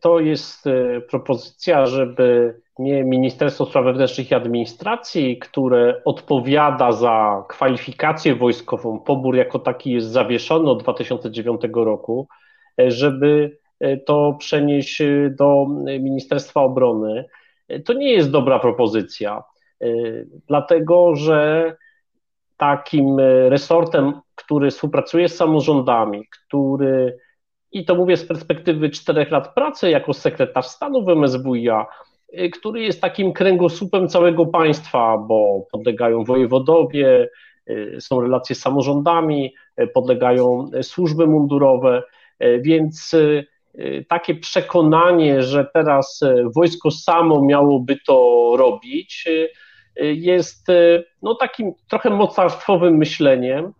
[0.00, 0.64] to jest
[1.08, 9.58] propozycja, żeby nie Ministerstwo Spraw Wewnętrznych i Administracji, które odpowiada za kwalifikację wojskową, pobór jako
[9.58, 12.28] taki jest zawieszony od 2009 roku,
[12.80, 15.66] e, żeby e, to przenieść e, do
[16.00, 17.24] Ministerstwa Obrony.
[17.84, 19.42] To nie jest dobra propozycja,
[20.46, 21.76] dlatego że
[22.56, 27.18] takim resortem, który współpracuje z samorządami, który,
[27.72, 31.86] i to mówię z perspektywy czterech lat pracy jako sekretarz stanu w MSWiA,
[32.52, 37.28] który jest takim kręgosłupem całego państwa, bo podlegają wojewodowie,
[37.70, 42.02] y, są relacje z samorządami, y, podlegają służby mundurowe,
[42.60, 43.16] więc
[44.08, 46.20] takie przekonanie, że teraz
[46.54, 49.28] wojsko samo miałoby to robić,
[49.96, 50.66] jest
[51.22, 53.72] no, takim trochę mocarstwowym myśleniem,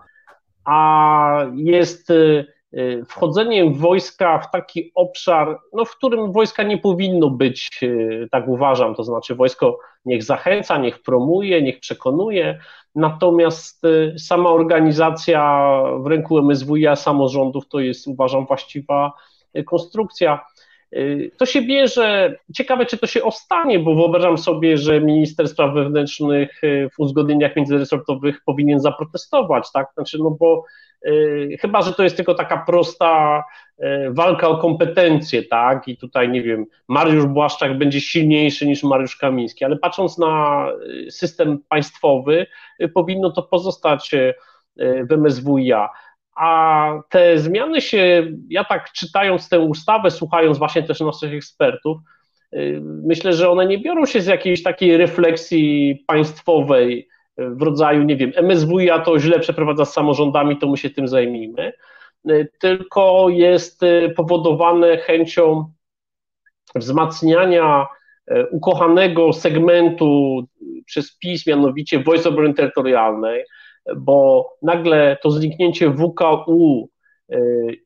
[0.65, 2.13] a jest
[2.75, 8.49] Y, wchodzeniem wojska w taki obszar, no, w którym wojska nie powinno być, y, tak
[8.49, 12.61] uważam, to znaczy wojsko niech zachęca, niech promuje, niech przekonuje,
[12.95, 19.13] natomiast y, sama organizacja w ręku MSWiA samorządów to jest, uważam, właściwa
[19.67, 20.45] konstrukcja.
[21.37, 26.61] To się bierze, ciekawe czy to się ostanie, bo wyobrażam sobie, że minister spraw wewnętrznych
[26.63, 29.87] w uzgodnieniach międzyresortowych powinien zaprotestować, tak?
[29.95, 30.65] Znaczy, no bo
[31.61, 33.45] chyba, że to jest tylko taka prosta
[34.11, 35.89] walka o kompetencje, tak?
[35.89, 40.67] I tutaj, nie wiem, Mariusz Błaszczak będzie silniejszy niż Mariusz Kamiński, ale patrząc na
[41.11, 42.47] system państwowy,
[42.95, 44.11] powinno to pozostać
[45.11, 45.89] w MSWiA.
[46.41, 51.99] A te zmiany się, ja tak czytając tę ustawę, słuchając właśnie też naszych ekspertów,
[52.55, 57.09] y, myślę, że one nie biorą się z jakiejś takiej refleksji państwowej
[57.41, 61.09] y, w rodzaju, nie wiem, MSWiA to źle przeprowadza z samorządami, to my się tym
[61.09, 61.73] zajmijmy,
[62.31, 63.81] y, tylko jest
[64.17, 65.73] powodowane chęcią
[66.75, 67.87] wzmacniania
[68.51, 70.43] ukochanego segmentu
[70.87, 73.45] przez PiS, mianowicie Voice Obrony Terytorialnej,
[73.97, 76.89] bo nagle to zniknięcie WKU
[77.33, 77.37] y,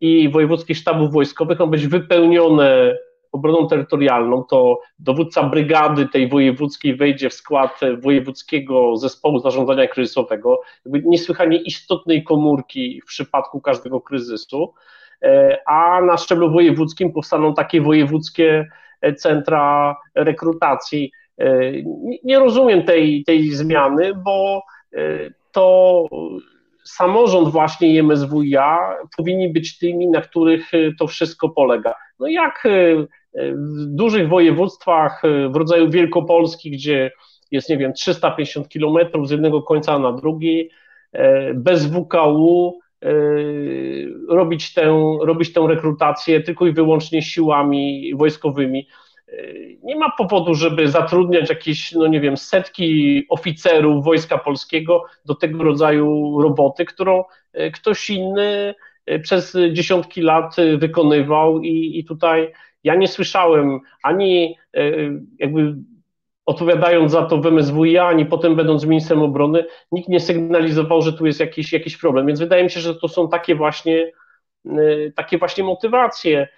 [0.01, 2.97] i wojewódzkich sztabów wojskowych ma być wypełnione
[3.33, 11.59] obroną terytorialną, to dowódca brygady tej wojewódzkiej wejdzie w skład wojewódzkiego zespołu zarządzania kryzysowego, niesłychanie
[11.59, 14.75] istotnej komórki w przypadku każdego kryzysu,
[15.23, 18.69] e, a na szczeblu wojewódzkim powstaną takie wojewódzkie
[19.17, 21.13] centra rekrutacji.
[21.39, 21.61] E,
[22.25, 24.63] nie rozumiem tej, tej zmiany, bo
[24.93, 24.99] e,
[25.55, 26.09] to
[26.85, 31.95] samorząd właśnie MSWiA powinni być tymi, na których y, to wszystko polega.
[32.21, 37.11] No jak y, w dużych województwach y, w rodzaju Wielkopolski, gdzie
[37.51, 40.71] jest, nie wiem, 350 kilometrów z jednego końca na drugi,
[41.55, 42.81] bez WKU,
[44.29, 48.87] robić tę, robić tę rekrutację tylko i wyłącznie siłami wojskowymi
[49.83, 55.65] nie ma powodu, żeby zatrudniać jakieś, no nie wiem, setki oficerów Wojska Polskiego do tego
[55.65, 58.75] rodzaju roboty, którą e, ktoś inny
[59.07, 62.53] e, przez dziesiątki lat wykonywał i, i tutaj
[62.85, 64.83] ja nie słyszałem ani e,
[65.39, 65.75] jakby
[66.47, 71.27] odpowiadając za to w MSWiA, ani potem będąc ministrem obrony, nikt nie sygnalizował, że tu
[71.27, 72.27] jest jakiś, jakiś problem.
[72.27, 74.13] Więc wydaje mi się, że to są takie właśnie,
[75.15, 76.49] takie właśnie motywacje.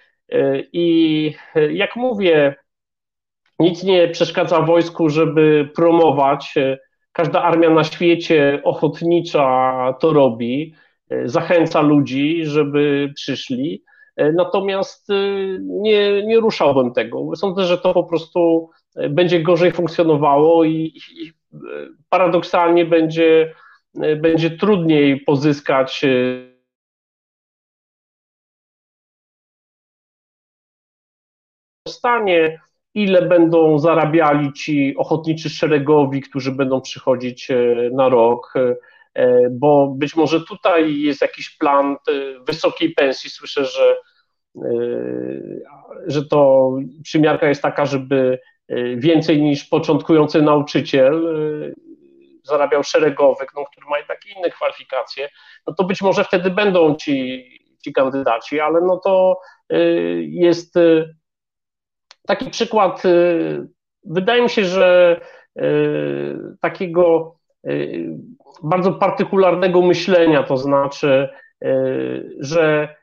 [0.73, 1.33] I
[1.71, 2.55] jak mówię,
[3.59, 6.55] nic nie przeszkadza wojsku, żeby promować.
[7.11, 10.75] Każda armia na świecie ochotnicza to robi,
[11.25, 13.83] zachęca ludzi, żeby przyszli.
[14.33, 15.07] Natomiast
[15.59, 17.35] nie, nie ruszałbym tego.
[17.35, 18.69] Sądzę, że to po prostu
[19.09, 21.31] będzie gorzej funkcjonowało i, i
[22.09, 23.53] paradoksalnie będzie,
[24.17, 26.05] będzie trudniej pozyskać
[31.87, 32.59] stanie
[32.97, 37.55] ile będą zarabiali ci ochotniczy szeregowi, którzy będą przychodzić e,
[37.93, 38.53] na rok,
[39.15, 41.95] e, bo być może tutaj jest jakiś plan
[42.47, 43.29] wysokiej pensji.
[43.29, 43.97] Słyszę, że,
[44.55, 44.69] e,
[46.07, 46.71] że to
[47.03, 48.39] przymiarka jest taka, żeby
[48.95, 51.27] więcej niż początkujący nauczyciel
[52.43, 55.29] zarabiał szeregowy, no, który ma takie inne kwalifikacje,
[55.67, 57.45] no to być może wtedy będą ci,
[57.83, 59.39] ci kandydaci, ale no to
[60.19, 60.75] jest
[62.27, 63.67] taki przykład, y,
[64.05, 65.19] wydaje mi się, że
[65.59, 67.35] y, takiego
[67.67, 68.17] y,
[68.63, 71.29] bardzo partykularnego myślenia, to znaczy,
[72.39, 72.95] że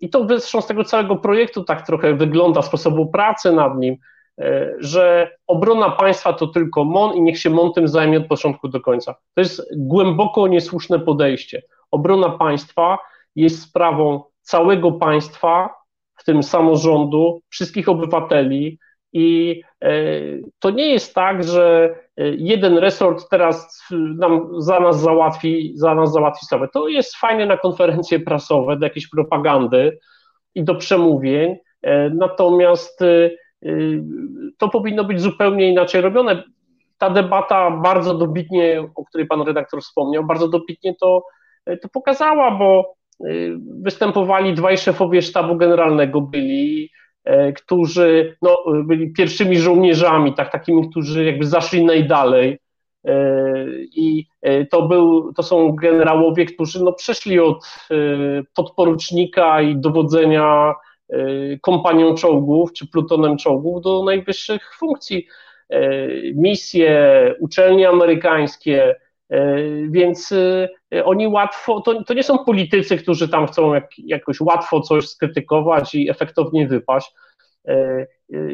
[0.00, 3.96] i to zresztą z tego całego projektu tak trochę wygląda, sposobu pracy nad nim,
[4.78, 8.80] że obrona państwa to tylko MON i niech się MON tym zajmie od początku do
[8.80, 9.14] końca.
[9.34, 11.62] To jest głęboko niesłuszne podejście.
[11.90, 12.98] Obrona państwa
[13.36, 15.81] jest sprawą całego państwa,
[16.16, 18.78] w tym samorządu, wszystkich obywateli.
[19.12, 19.90] I e,
[20.58, 23.82] to nie jest tak, że e, jeden resort teraz
[24.18, 26.68] nam, za nas załatwi, za nas załatwi sprawę.
[26.72, 29.98] To jest fajne na konferencje prasowe, do jakiejś propagandy
[30.54, 33.00] i do przemówień, e, natomiast
[34.58, 36.42] to powinno być zupełnie inaczej robione.
[36.98, 41.24] Ta debata bardzo dobitnie, o której pan redaktor wspomniał, bardzo dobitnie to,
[41.82, 42.94] to pokazała, bo
[43.82, 46.90] występowali dwaj szefowie sztabu generalnego byli,
[47.24, 52.58] e, którzy no, byli pierwszymi żołnierzami, tak, takimi, którzy jakby zaszli najdalej.
[53.04, 53.14] E,
[53.96, 57.66] I e, to, był, to są generałowie, którzy no, przeszli od
[58.54, 60.74] podporucznika i dowodzenia
[61.60, 65.26] kompanią czołgów czy plutonem czołgów do najwyższych funkcji.
[66.34, 68.94] Misje, uczelnie amerykańskie,
[69.90, 70.32] więc
[70.92, 75.08] e, oni łatwo, to, to nie są politycy, którzy tam chcą jak, jakoś łatwo coś
[75.08, 77.14] skrytykować i efektownie wypaść.
[77.68, 78.06] E,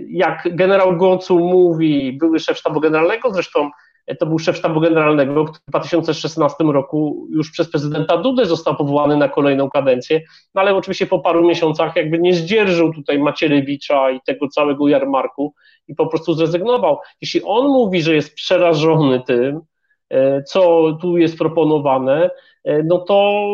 [0.09, 3.71] jak generał Gocu mówi, były szef sztabu generalnego, zresztą
[4.19, 9.17] to był szef sztabu generalnego, który w 2016 roku już przez prezydenta Dudę został powołany
[9.17, 10.21] na kolejną kadencję,
[10.55, 15.55] no ale oczywiście po paru miesiącach jakby nie zdzierżył tutaj Macierewicza i tego całego jarmarku
[15.89, 16.99] i po prostu zrezygnował.
[17.21, 19.61] Jeśli on mówi, że jest przerażony tym, e,
[20.47, 22.31] co tu jest proponowane,
[22.65, 23.49] e, no to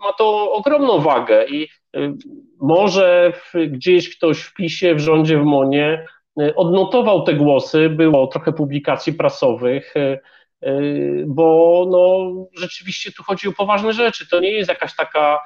[0.00, 2.14] ma to ogromną wagę i e,
[2.60, 3.32] może
[3.68, 6.06] gdzieś ktoś w PiSie, w rządzie, w MONie
[6.40, 10.20] E, odnotował te głosy, było trochę publikacji prasowych, e,
[10.60, 10.80] e,
[11.26, 14.28] bo no, rzeczywiście tu chodzi o poważne rzeczy.
[14.30, 15.38] To nie jest jakaś taka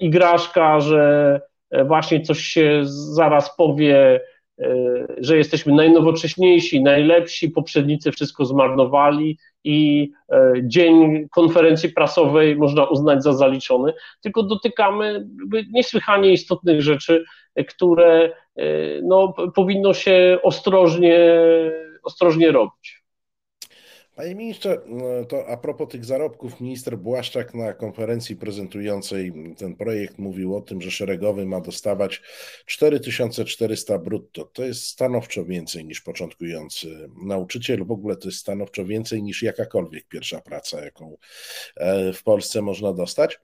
[0.00, 1.40] igraszka, że
[1.84, 2.80] właśnie coś się
[3.14, 4.20] zaraz powie,
[5.18, 10.12] że jesteśmy najnowocześniejsi, najlepsi, poprzednicy wszystko zmarnowali i
[10.62, 15.26] dzień konferencji prasowej można uznać za zaliczony, tylko dotykamy
[15.72, 17.24] niesłychanie istotnych rzeczy,
[17.68, 18.32] które
[19.02, 21.18] no, powinno się ostrożnie,
[22.02, 23.05] ostrożnie robić.
[24.16, 30.18] Panie ministrze, no, to a propos tych zarobków, minister Błaszczak na konferencji prezentującej ten projekt
[30.18, 32.22] mówił o tym, że szeregowy ma dostawać
[32.66, 34.44] 4400 brutto.
[34.44, 37.84] To jest stanowczo więcej niż początkujący nauczyciel.
[37.84, 41.16] W ogóle to jest stanowczo więcej niż jakakolwiek pierwsza praca, jaką
[41.76, 43.40] e, w Polsce można dostać.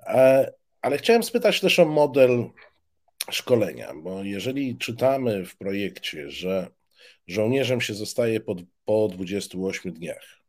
[0.00, 0.52] E,
[0.82, 2.50] ale chciałem spytać też o model
[3.30, 6.77] szkolenia, bo jeżeli czytamy w projekcie, że
[7.26, 10.40] żołnierzem się zostaje po, po 28 dniach,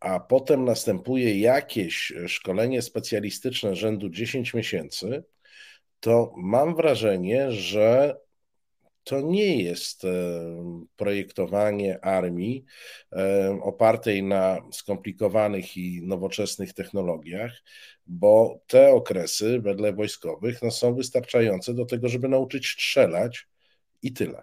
[0.00, 5.24] a potem następuje jakieś szkolenie specjalistyczne rzędu 10 miesięcy,
[6.00, 8.16] to mam wrażenie, że
[9.04, 10.08] to nie jest e,
[10.96, 12.64] projektowanie armii
[13.12, 17.62] e, opartej na skomplikowanych i nowoczesnych technologiach,
[18.06, 23.46] bo te okresy wedle wojskowych no, są wystarczające do tego, żeby nauczyć strzelać
[24.02, 24.42] i tyle.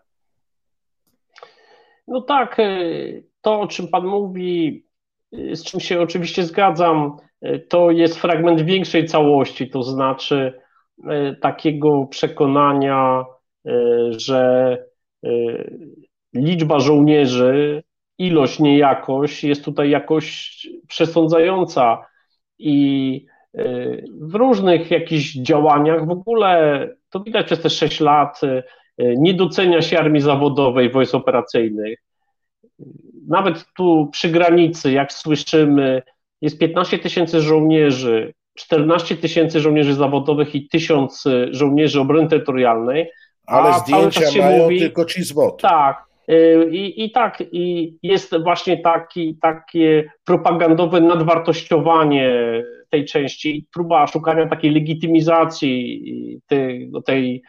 [2.11, 2.65] No tak, e,
[3.41, 4.85] to o czym Pan mówi,
[5.31, 7.17] z czym się oczywiście zgadzam,
[7.69, 10.61] to jest fragment większej całości, to znaczy
[11.41, 13.25] takiego przekonania,
[13.65, 13.73] E,
[14.19, 14.77] że
[15.25, 15.29] e,
[16.33, 17.83] liczba żołnierzy,
[18.17, 20.57] ilość, nie jakość, jest tutaj jakoś
[20.87, 22.05] przesądzająca
[22.59, 23.63] i e,
[24.21, 28.41] w różnych jakichś działaniach w ogóle, to widać przez te 6 lat,
[28.97, 31.99] nie docenia się armii zawodowej, wojsk operacyjnych.
[33.27, 36.01] Nawet tu przy granicy, jak słyszymy,
[36.41, 43.11] jest 15 tysięcy żołnierzy, 14 tysięcy żołnierzy zawodowych i 1000 żołnierzy obrony terytorialnej,
[43.47, 45.57] ale zdjęcia mają mówi, tylko ci z botu.
[45.57, 46.03] Tak.
[46.29, 52.31] Y, I, I tak, i jest właśnie taki, takie propagandowe nadwartościowanie
[52.89, 57.41] tej części, próba szukania takiej legitymizacji tej, tej,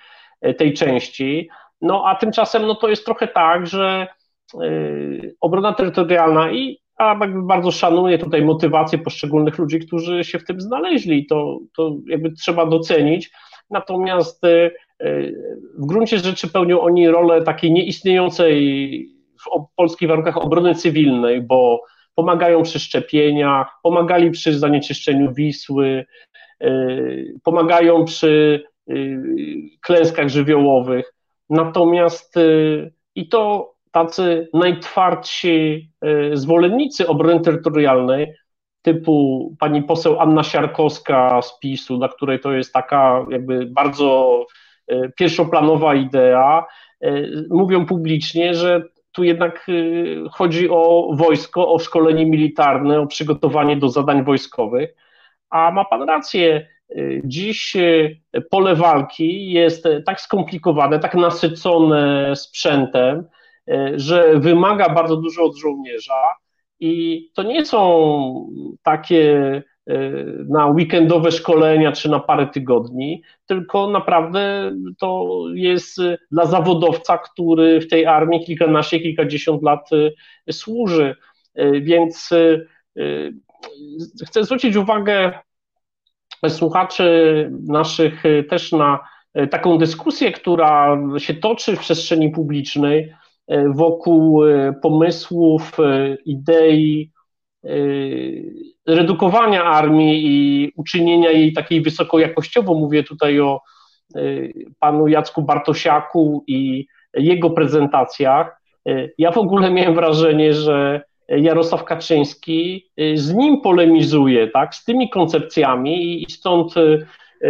[0.58, 1.48] tej części.
[1.80, 4.06] No a tymczasem no, to jest trochę tak, że
[4.62, 10.60] y, obrona terytorialna i a bardzo szanuję tutaj motywację poszczególnych ludzi, którzy się w tym
[10.60, 11.26] znaleźli.
[11.26, 13.30] To, to jakby trzeba docenić.
[13.70, 14.74] Natomiast y,
[15.78, 19.08] w gruncie rzeczy pełnią oni rolę takiej nieistniejącej
[19.40, 21.82] w polskich warunkach obrony cywilnej, bo
[22.14, 26.06] pomagają przy szczepieniach, pomagali przy zanieczyszczeniu Wisły,
[27.42, 28.64] pomagają przy
[29.80, 31.12] klęskach żywiołowych.
[31.50, 35.90] Natomiast y, i to tacy najtwardsi
[36.32, 38.34] zwolennicy obrony terytorialnej,
[38.82, 44.46] typu pani poseł Anna Siarkowska z PiSu, dla której to jest taka jakby bardzo
[45.16, 46.64] pierwszoplanowa idea,
[47.50, 49.66] mówią publicznie, że tu jednak
[50.30, 54.94] chodzi o wojsko, o szkolenie militarne, o przygotowanie do zadań wojskowych.
[55.50, 56.68] A ma pan rację,
[57.24, 57.76] dziś
[58.50, 63.24] pole walki jest tak skomplikowane, tak nasycone sprzętem,
[63.94, 66.22] że wymaga bardzo dużo od żołnierza.
[66.80, 68.50] I to nie są
[68.82, 69.62] takie
[70.48, 75.98] na weekendowe szkolenia czy na parę tygodni, tylko naprawdę to jest
[76.30, 79.90] dla zawodowca, który w tej armii kilkanaście, kilkadziesiąt lat
[80.50, 81.16] służy.
[81.80, 82.30] Więc
[84.26, 85.32] chcę zwrócić uwagę
[86.48, 88.98] słuchaczy naszych też na
[89.50, 93.14] taką dyskusję, która się toczy w przestrzeni publicznej
[93.74, 94.42] wokół
[94.82, 95.76] pomysłów,
[96.24, 97.12] idei,
[97.64, 98.52] Y,
[98.86, 102.74] redukowania armii i uczynienia jej takiej wysokojakościowo.
[102.74, 103.60] Mówię tutaj o
[104.16, 108.62] y, panu Jacku Bartosiaku i jego prezentacjach.
[108.88, 111.02] Y, ja w ogóle miałem wrażenie, że
[111.36, 116.74] Jarosław Kaczyński z nim polemizuje, tak, z tymi koncepcjami i stąd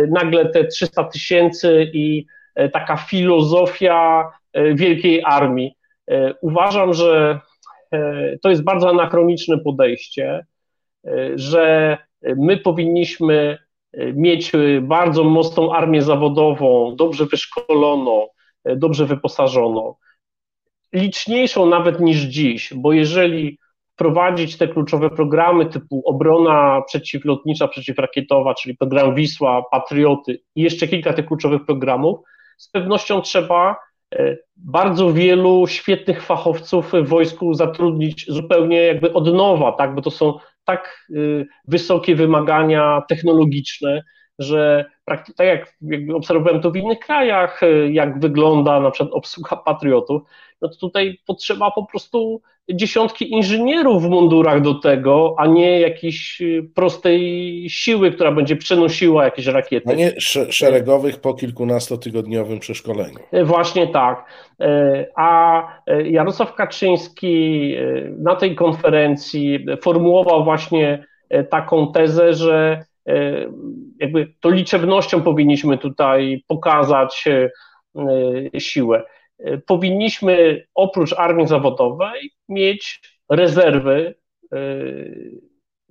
[0.09, 2.26] nagle te 300 tysięcy i
[2.72, 4.24] taka filozofia
[4.74, 5.74] wielkiej armii.
[6.43, 7.41] Uważam, że
[8.43, 10.47] to jest bardzo anachroniczne podejście,
[11.35, 11.99] że
[12.37, 13.59] my powinniśmy
[14.14, 14.53] mieć
[14.83, 18.26] bardzo mocną armię zawodową, dobrze wyszkoloną,
[18.64, 19.95] dobrze wyposażoną,
[20.93, 23.59] liczniejszą nawet niż dziś, bo jeżeli
[23.95, 31.12] wprowadzić te kluczowe programy typu obrona przeciwlotnicza, przeciwrakietowa, czyli program Wisła, Patrioty i jeszcze kilka
[31.12, 32.20] tych kluczowych programów,
[32.59, 33.76] z pewnością trzeba
[34.14, 40.11] e, bardzo wielu świetnych fachowców w wojsku zatrudnić zupełnie jakby od nowa, tak, bo to
[40.11, 44.03] są tak y, wysokie wymagania technologiczne,
[44.39, 45.74] że tak jak
[46.14, 50.22] obserwowałem to w innych krajach, y, jak wygląda na przykład obsługa patriotów,
[50.62, 56.41] no to tutaj potrzeba po prostu dziesiątki inżynierów w mundurach do tego, a nie jakiejś
[56.41, 59.91] y, prostej siły, która będzie przenosiła jakieś rakiety.
[59.91, 60.12] A nie
[60.51, 63.18] szeregowych po kilkunastotygodniowym przeszkoleniu.
[63.33, 64.24] E, właśnie tak.
[65.16, 65.62] A
[66.05, 67.74] Jarosław Kaczyński
[68.18, 71.05] na tej konferencji formułował właśnie
[71.51, 72.85] taką tezę, że
[73.98, 77.24] jakby to liczebnością powinniśmy tutaj pokazać
[78.59, 79.03] siłę.
[79.66, 83.00] Powinniśmy oprócz armii zawodowej mieć
[83.30, 84.14] rezerwy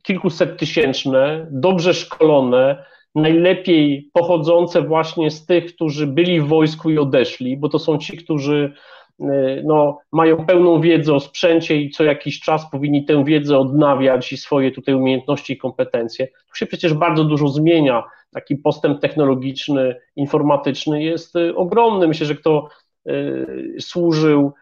[0.03, 2.86] kilkuset tysięczne, dobrze szkolone,
[3.16, 8.18] najlepiej pochodzące właśnie z tych, którzy byli w wojsku i odeszli, bo to są ci,
[8.18, 8.74] którzy
[9.63, 14.38] no, mają pełną wiedzę o sprzęcie i co jakiś czas powinni tę wiedzę odnawiać i
[14.38, 16.28] swoje tutaj umiejętności i kompetencje.
[16.28, 18.03] Tu się przecież bardzo dużo zmienia.
[18.34, 22.07] Taki postęp technologiczny, informatyczny jest y, ogromny.
[22.07, 22.69] Myślę, że kto
[23.07, 24.53] y, służył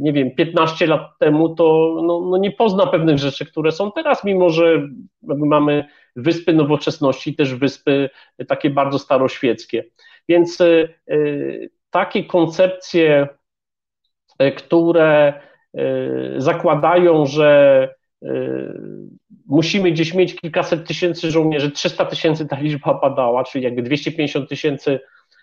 [0.00, 4.24] nie wiem, 15 lat temu, to no, no nie pozna pewnych rzeczy, które są teraz,
[4.24, 4.88] mimo że
[5.22, 5.84] mamy
[6.16, 8.10] wyspy nowoczesności, też wyspy
[8.48, 9.84] takie bardzo staroświeckie.
[10.28, 13.28] Więc y, y, takie koncepcje, y,
[14.56, 15.32] które
[16.36, 17.88] zakładają, że
[19.46, 25.00] musimy gdzieś mieć kilkaset tysięcy żołnierzy, 300 tysięcy ta liczba padała, czyli jakby 250 tysięcy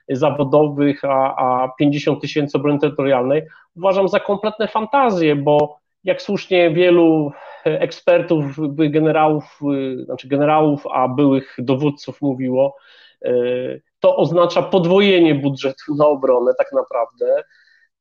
[0.10, 3.44] zawodowych, a, a 50 tysięcy obrony terytorialnej,
[3.76, 7.32] uważam za kompletne fantazje, bo jak słusznie wielu
[7.64, 9.60] ekspertów, generałów,
[10.06, 12.76] znaczy generałów, a byłych dowódców mówiło,
[14.00, 17.44] to oznacza podwojenie budżetu na obronę tak naprawdę,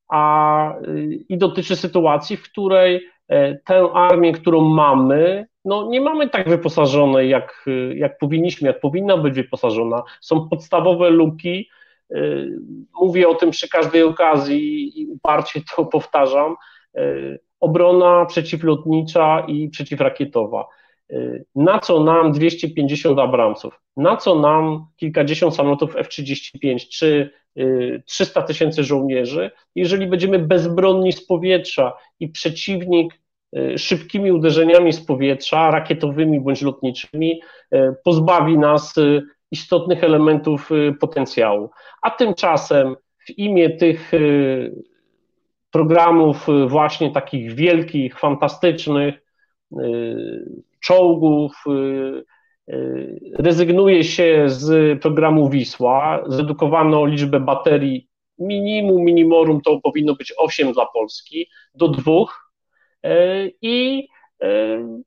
[0.08, 0.74] a
[1.28, 3.06] i dotyczy sytuacji, w której
[3.64, 9.34] tę armię, którą mamy, no nie mamy tak wyposażonej, jak, jak powinniśmy, jak powinna być
[9.34, 10.02] wyposażona.
[10.20, 11.68] Są podstawowe luki,
[13.00, 16.56] mówię o tym przy każdej okazji i uparcie to powtarzam,
[17.60, 20.66] obrona przeciwlotnicza i przeciwrakietowa.
[21.12, 23.80] Y, na co nam 250 Abramsów?
[23.96, 27.30] Na co nam kilkadziesiąt samolotów F-35 czy
[28.04, 33.20] 300 y, tysięcy żołnierzy, jeżeli będziemy bezbronni z powietrza i przeciwnik
[33.56, 37.42] y, szybkimi uderzeniami z powietrza, rakietowymi bądź lotniczymi,
[38.04, 38.94] pozbawi nas
[39.50, 41.70] istotnych elementów potencjału.
[42.02, 44.12] A tymczasem w imię tych
[45.70, 49.24] programów właśnie takich wielkich, fantastycznych,
[50.84, 52.24] czołgów, y,
[53.38, 58.08] rezygnuje się z programu Wisła, zredukowano liczbę baterii
[58.38, 62.50] minimum, minimorum to powinno być 8 dla Polski, do dwóch.
[63.62, 64.08] I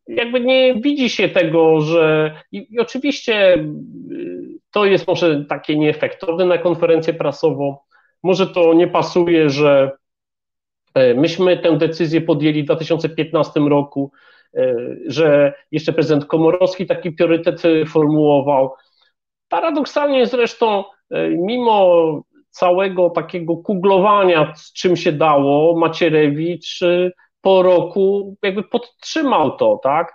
[0.08, 3.66] jakby nie widzi się tego, że i, i oczywiście
[4.72, 7.78] to jest może takie nieefektowne na konferencję prasową,
[8.24, 9.92] może to nie pasuje, że
[11.16, 14.12] myśmy tę decyzję podjęli w 2015 roku,
[15.08, 18.74] że jeszcze prezydent Komorowski taki priorytet e, formułował.
[19.50, 20.84] Paradoksalnie zresztą,
[21.30, 26.80] mimo całego takiego kuglowania, z czym się dało, Macierewicz
[27.42, 30.14] po roku jakby podtrzymał to, tak?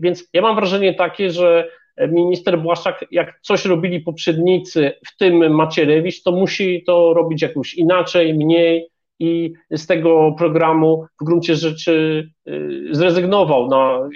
[0.00, 1.68] Więc ja mam wrażenie takie, że
[2.08, 8.34] minister Błaszczak, jak coś robili poprzednicy, w tym Macierewicz, to musi to robić jakoś inaczej,
[8.34, 14.08] mniej, i z tego programu w gruncie rzeczy y, zrezygnował, na,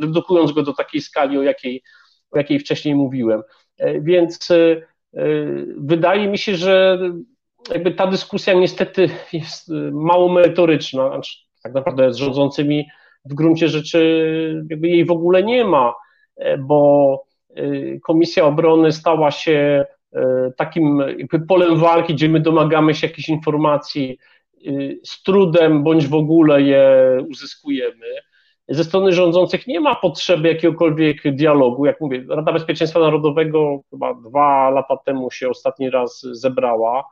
[0.00, 1.82] redukując go do takiej skali, o jakiej,
[2.30, 3.42] o jakiej wcześniej mówiłem.
[3.78, 6.98] E, więc y, y, wydaje mi się, że
[7.70, 12.86] jakby ta dyskusja niestety jest mało merytoryczna, znaczy tak naprawdę z rządzącymi
[13.24, 15.94] w gruncie rzeczy jakby jej w ogóle nie ma,
[16.36, 17.26] e, bo
[18.02, 21.02] Komisja Obrony stała się e, takim
[21.48, 24.18] polem walki, gdzie my domagamy się jakichś informacji,
[25.04, 26.88] z trudem bądź w ogóle je
[27.30, 28.06] uzyskujemy.
[28.68, 31.86] Ze strony rządzących nie ma potrzeby jakiegokolwiek dialogu.
[31.86, 37.04] Jak mówię, Rada Bezpieczeństwa Narodowego chyba dwa lata temu się ostatni raz zebrała.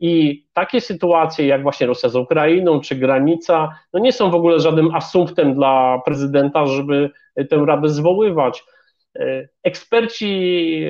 [0.00, 4.60] I takie sytuacje, jak właśnie Rosja z Ukrainą, czy granica, no nie są w ogóle
[4.60, 7.10] żadnym asumptem dla prezydenta, żeby
[7.50, 8.64] tę radę zwoływać.
[9.62, 10.82] Eksperci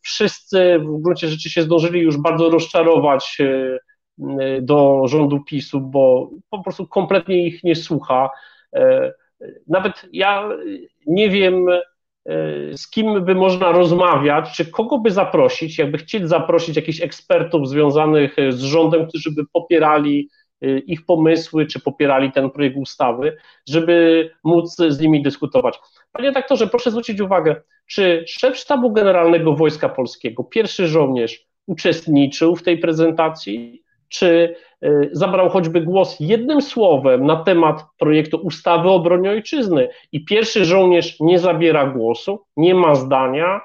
[0.00, 3.38] wszyscy w gruncie rzeczy się zdążyli już bardzo rozczarować
[4.60, 8.30] do rządu PiSu, bo po prostu kompletnie ich nie słucha.
[9.66, 10.48] Nawet ja
[11.06, 11.66] nie wiem,
[12.26, 17.68] E, z kim by można rozmawiać, czy kogo by zaprosić, jakby chcieli zaprosić jakichś ekspertów
[17.68, 20.28] związanych e, z rządem, którzy by popierali
[20.62, 23.36] e, ich pomysły, czy popierali ten projekt ustawy,
[23.68, 25.78] żeby móc z nimi dyskutować.
[26.12, 32.62] Panie redaktorze, proszę zwrócić uwagę, czy szef sztabu generalnego Wojska Polskiego, pierwszy żołnierz, uczestniczył w
[32.62, 33.82] tej prezentacji,
[34.12, 34.54] czy
[34.84, 39.88] Y, zabrał choćby głos jednym słowem na temat projektu ustawy o broni ojczyzny.
[40.12, 43.60] I pierwszy żołnierz nie zabiera głosu, nie ma zdania,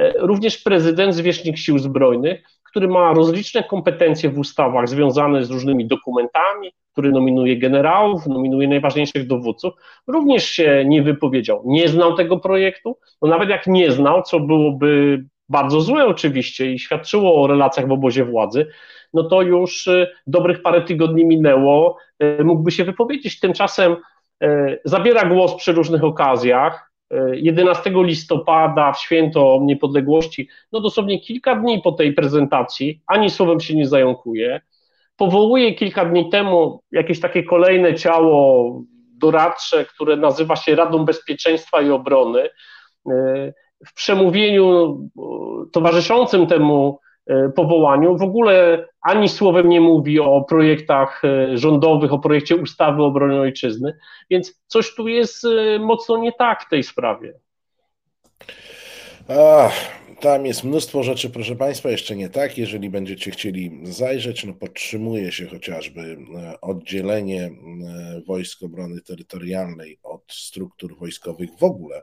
[0.00, 5.86] y, również prezydent, zwierzchnik sił zbrojnych, który ma rozliczne kompetencje w ustawach związane z różnymi
[5.86, 9.74] dokumentami, który nominuje generałów, nominuje najważniejszych dowódców,
[10.06, 11.62] również się nie wypowiedział.
[11.66, 16.78] Nie znał tego projektu, no nawet jak nie znał, co byłoby bardzo złe oczywiście i
[16.78, 18.66] świadczyło o relacjach w obozie władzy,
[19.14, 23.40] no to już y, dobrych parę tygodni minęło, y, mógłby się wypowiedzieć.
[23.40, 23.96] Tymczasem
[24.42, 26.86] y, zabiera głos przy różnych okazjach.
[27.32, 33.74] 11 listopada w święto niepodległości, no dosłownie kilka dni po tej prezentacji, ani słowem się
[33.76, 34.60] nie zająkuje.
[35.16, 38.82] Powołuje kilka dni temu jakieś takie kolejne ciało
[39.18, 42.50] doradcze, które nazywa się Radą Bezpieczeństwa i Obrony.
[43.86, 44.98] W przemówieniu
[45.72, 46.98] towarzyszącym temu
[47.56, 48.16] powołaniu.
[48.16, 53.40] W ogóle ani słowem nie mówi o projektach e, rządowych, o projekcie ustawy o obronie
[53.40, 53.98] ojczyzny,
[54.30, 57.34] więc coś tu jest e, mocno nie tak w tej sprawie.
[59.28, 59.72] Ach,
[60.20, 62.58] tam jest mnóstwo rzeczy, proszę Państwa, jeszcze nie tak.
[62.58, 67.52] Jeżeli będziecie chcieli zajrzeć, no podtrzymuje się chociażby e, oddzielenie e,
[68.26, 72.02] Wojsk Obrony Terytorialnej od struktur wojskowych w ogóle,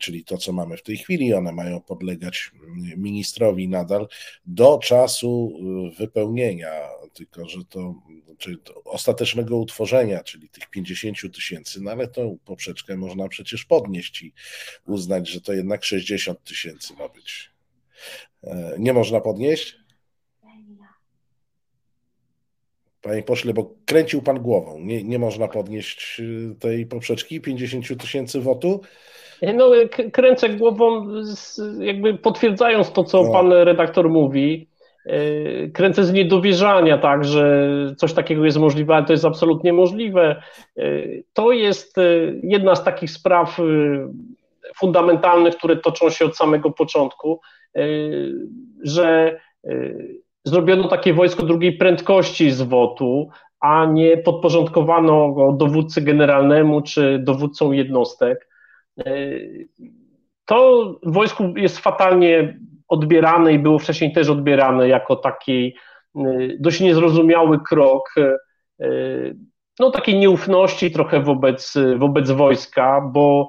[0.00, 1.34] czyli to, co mamy w tej chwili.
[1.34, 2.50] One mają podlegać
[2.96, 4.08] ministrowi nadal
[4.46, 5.52] do czasu
[5.92, 6.72] e, wypełnienia,
[7.14, 7.94] tylko że to,
[8.38, 14.22] czyli to ostatecznego utworzenia, czyli tych 50 tysięcy, no ale tą poprzeczkę można przecież podnieść
[14.22, 14.32] i
[14.86, 17.43] uznać, że to jednak 60 tysięcy ma być.
[18.44, 19.84] E, nie można podnieść?
[23.04, 24.78] Panie pośle, bo kręcił pan głową.
[24.80, 28.80] Nie, nie można podnieść y, tej poprzeczki 50 tysięcy wotu?
[29.54, 29.70] No,
[30.12, 31.06] kręcę głową,
[31.78, 33.32] jakby potwierdzając to, co no.
[33.32, 34.68] pan redaktor mówi.
[35.06, 40.42] E, kręcę z niedowierzania, tak, że coś takiego jest możliwe, ale to jest absolutnie możliwe.
[40.76, 40.82] E,
[41.32, 41.96] to jest
[42.42, 43.60] jedna z takich spraw
[44.76, 47.40] fundamentalnych, które toczą się od samego początku,
[47.76, 48.32] y,
[48.82, 53.28] że y, zrobiono takie wojsko drugiej prędkości z WOT-u,
[53.60, 58.48] a nie podporządkowano go dowódcy generalnemu czy dowódcom jednostek.
[59.06, 59.68] Y,
[60.44, 62.58] to wojsku jest fatalnie
[62.88, 65.76] odbierane i było wcześniej też odbierane jako taki
[66.58, 68.14] dość niezrozumiały krok,
[69.80, 73.48] no takiej nieufności trochę wobec, wobec wojska, bo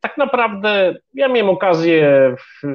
[0.00, 2.66] tak naprawdę ja miałem okazję w,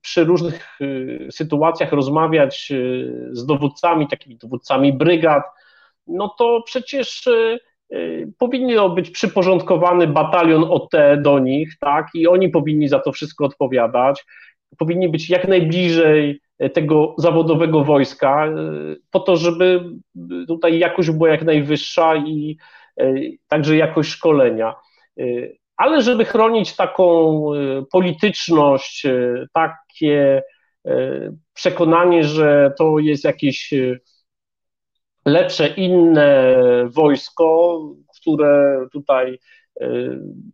[0.00, 5.42] przy różnych y, sytuacjach rozmawiać y, z dowódcami, takimi dowódcami brygad,
[6.06, 7.28] no to przecież
[8.38, 14.24] powinien być przyporządkowany batalion OT do nich, tak, i oni powinni za to wszystko odpowiadać,
[14.78, 16.40] powinni być jak najbliżej
[16.72, 18.48] tego zawodowego wojska,
[19.10, 19.80] po to, żeby
[20.48, 22.56] tutaj jakość była jak najwyższa i
[23.48, 24.74] także jakość szkolenia
[25.76, 30.42] ale żeby chronić taką y, polityczność, y, takie
[30.86, 33.74] y, przekonanie, że to jest jakieś
[35.26, 36.54] lepsze, inne
[36.86, 37.80] wojsko,
[38.20, 39.38] które tutaj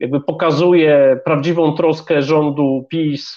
[0.00, 3.36] jakby pokazuje prawdziwą troskę rządu PiS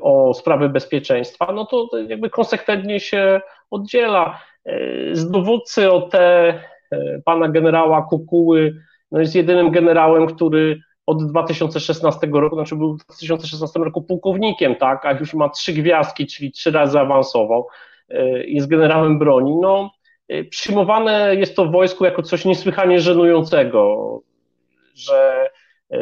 [0.00, 3.40] o sprawy bezpieczeństwa, no to jakby konsekwentnie się
[3.70, 4.40] oddziela.
[5.12, 6.54] Z dowódcy o te
[7.24, 8.74] pana generała Kukuły
[9.14, 15.06] no jest jedynym generałem, który od 2016 roku, znaczy był w 2016 roku pułkownikiem, tak,
[15.06, 17.66] a już ma trzy gwiazdki, czyli trzy razy awansował,
[18.08, 19.56] e, jest generałem broni.
[19.56, 19.90] No,
[20.28, 24.20] e, przyjmowane jest to w wojsku jako coś niesłychanie żenującego,
[24.94, 25.48] że
[25.90, 25.98] e,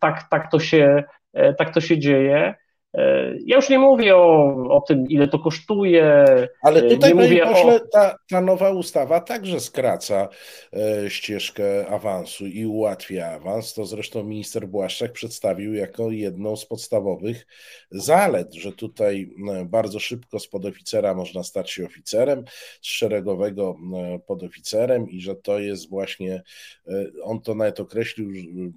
[0.00, 1.04] tak, tak, to, się,
[1.58, 2.54] tak to się dzieje.
[2.94, 6.24] E, ja już nie mówię o, o tym, ile to kosztuje.
[6.62, 7.80] Ale tutaj, panie pośle, o...
[7.92, 10.28] ta, ta nowa ustawa także skraca
[10.72, 13.74] e, ścieżkę awansu i ułatwia awans.
[13.74, 17.46] To zresztą minister Błaszczak przedstawił jako jedną z podstawowych
[17.90, 22.44] zalet, że tutaj e, bardzo szybko z podoficera można stać się oficerem,
[22.82, 26.42] z szeregowego e, podoficerem i że to jest właśnie,
[26.88, 28.30] e, on to nawet określił,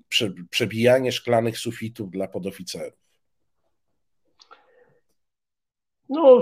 [0.10, 3.07] prze, przebijanie szklanych sufitów dla podoficerów.
[6.10, 6.40] No,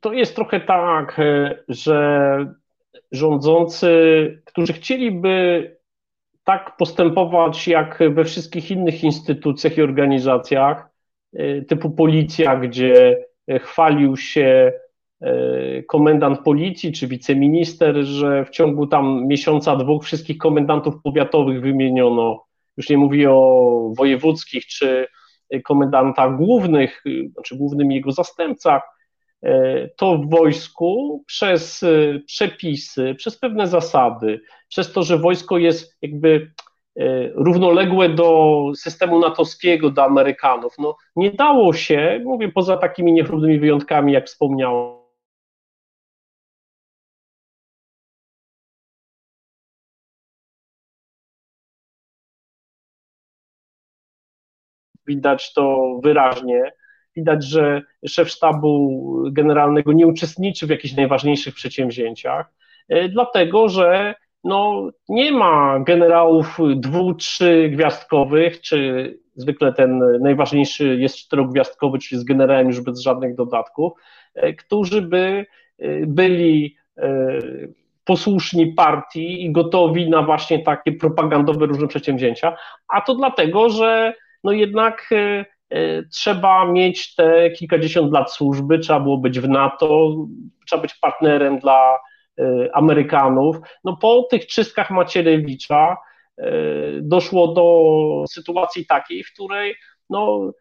[0.00, 2.54] to jest trochę tak, e, że
[3.12, 3.88] rządzący,
[4.44, 5.76] którzy chcieliby
[6.44, 10.88] tak postępować jak we wszystkich innych instytucjach i organizacjach,
[11.32, 13.24] e, typu policja, gdzie
[13.60, 14.72] chwalił się
[15.20, 22.44] e, komendant policji czy wiceminister, że w ciągu tam miesiąca, dwóch wszystkich komendantów powiatowych wymieniono,
[22.76, 25.06] już nie mówię o wojewódzkich czy
[25.64, 28.82] komendantach głównych, znaczy głównym jego zastępcach,
[29.42, 31.84] e, to w wojsku przez
[32.26, 36.50] przepisy, przez pewne zasady, przez to, że wojsko jest jakby
[37.34, 44.12] równoległe do systemu natowskiego, do Amerykanów, no nie dało się, mówię poza takimi niechlubnymi wyjątkami,
[44.12, 45.05] jak wspomniałem,
[55.06, 56.72] widać to wyraźnie.
[57.16, 62.52] Widać, że szef sztabu generalnego nie uczestniczy w jakichś najważniejszych przedsięwzięciach,
[62.88, 71.16] e, dlatego że no, nie ma generałów dwu, trzy gwiazdkowych, czy zwykle ten najważniejszy jest
[71.16, 73.92] czterogwiazdkowy, czyli z generałem już bez żadnych dodatków,
[74.34, 75.46] e, którzy by
[75.78, 76.76] e, byli
[78.04, 82.56] posłuszni partii i gotowi na właśnie takie propagandowe różne przedsięwzięcia,
[82.88, 84.14] a to dlatego, że
[84.46, 90.14] no jednak e, e, trzeba mieć te kilkadziesiąt lat służby, trzeba było być w NATO,
[90.66, 91.98] trzeba być partnerem dla
[92.38, 93.56] e, Amerykanów.
[93.84, 95.96] No po tych czystkach Macierewicza
[97.02, 99.74] doszło do sytuacji takiej, w której
[100.10, 100.52] no,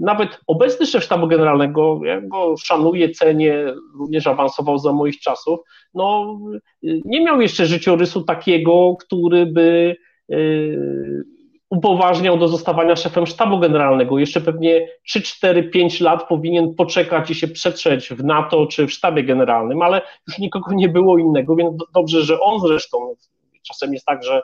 [0.00, 5.60] nawet obecny szef sztabu generalnego, ja go szanuję, cenię, również awansował za moich czasów,
[5.94, 6.38] no,
[6.82, 9.96] nie miał jeszcze życiorysu takiego, który by
[11.70, 14.18] upoważniał do zostawania szefem sztabu generalnego.
[14.18, 18.92] Jeszcze pewnie 3, 4, 5 lat powinien poczekać i się przetrzeć w NATO czy w
[18.92, 23.14] sztabie generalnym, ale już nikogo nie było innego, więc dobrze, że on zresztą.
[23.62, 24.42] Czasem jest tak, że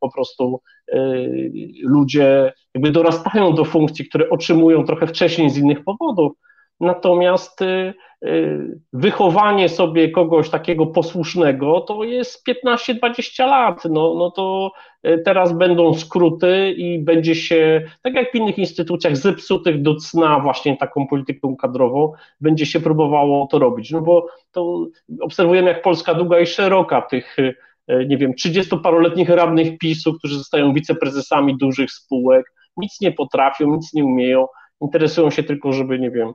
[0.00, 0.60] po prostu
[0.94, 6.32] y, ludzie jakby dorastają do funkcji, które otrzymują trochę wcześniej z innych powodów.
[6.80, 13.84] Natomiast y, y, wychowanie sobie kogoś takiego posłusznego to jest 15-20 lat.
[13.84, 14.72] No, no to
[15.06, 20.40] y, teraz będą skróty i będzie się, tak jak w innych instytucjach, zepsutych do cna
[20.40, 23.90] właśnie taką polityką kadrową, będzie się próbowało to robić.
[23.90, 24.86] No bo to
[25.20, 27.36] obserwujemy, jak Polska długa i szeroka tych
[28.06, 34.04] nie wiem, 30-paroletnich radnych PiSu, którzy zostają wiceprezesami dużych spółek, nic nie potrafią, nic nie
[34.04, 34.46] umieją,
[34.80, 36.32] interesują się tylko, żeby, nie wiem,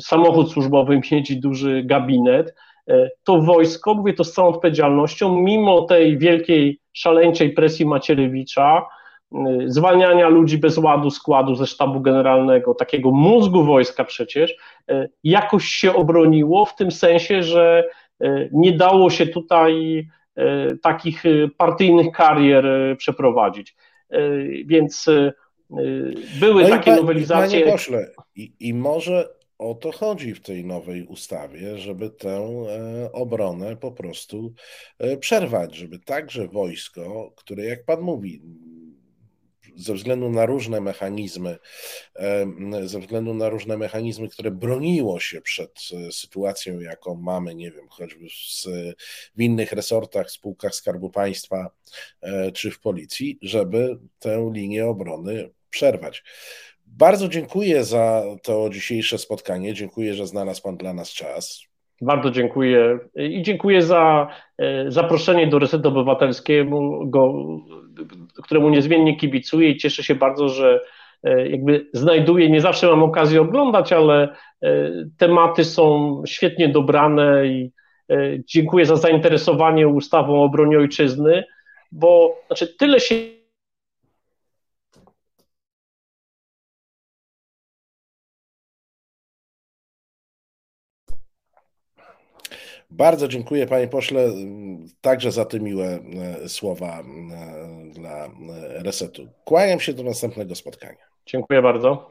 [0.00, 2.54] samochód służbowy mieć duży gabinet,
[2.90, 8.86] y, to wojsko, mówię to z całą odpowiedzialnością, mimo tej wielkiej, szaleńczej presji Macierewicza,
[9.32, 14.56] y, zwalniania ludzi bez ładu składu ze sztabu generalnego, takiego mózgu wojska przecież,
[15.24, 17.84] jakoś się obroniło w tym sensie, że
[18.52, 20.04] nie dało się tutaj
[20.82, 21.22] takich
[21.56, 23.76] partyjnych karier przeprowadzić.
[24.64, 25.10] Więc
[26.40, 27.60] były no takie nowelizacje.
[27.60, 28.06] Panie pośle,
[28.36, 29.28] i, i może
[29.58, 34.54] o to chodzi w tej nowej ustawie, żeby tę e, obronę po prostu
[34.98, 38.42] e, przerwać, żeby także wojsko, które jak pan mówi,
[39.76, 41.58] ze względu na różne mechanizmy,
[42.16, 42.46] e,
[42.84, 45.80] ze względu na różne mechanizmy, które broniło się przed
[46.10, 48.64] sytuacją, jaką mamy, nie wiem, choćby w,
[49.36, 51.70] w innych resortach, spółkach Skarbu Państwa
[52.54, 56.22] czy w policji, żeby tę linię obrony przerwać.
[56.98, 59.74] Bardzo dziękuję za to dzisiejsze spotkanie.
[59.74, 61.72] Dziękuję, że znalazł Pan dla nas czas.
[62.00, 64.28] Bardzo dziękuję i dziękuję za
[64.58, 66.80] e, zaproszenie do Resetu Obywatelskiego,
[68.42, 70.80] któremu niezmiennie kibicuję i cieszę się bardzo, że
[71.22, 77.72] e, jakby znajduję, nie zawsze mam okazję oglądać, ale e, tematy są świetnie dobrane i
[78.46, 81.44] dziękuję za zainteresowanie ustawą o obronie ojczyzny,
[81.92, 83.14] bo znaczy tyle się
[92.96, 94.28] Bardzo dziękuję panie pośle
[95.00, 95.98] także za te miłe
[96.42, 97.04] e, słowa e,
[97.90, 98.30] dla e,
[98.82, 99.28] resetu.
[99.44, 101.04] Kłaniam się do następnego spotkania.
[101.26, 102.10] Dziękuję bardzo.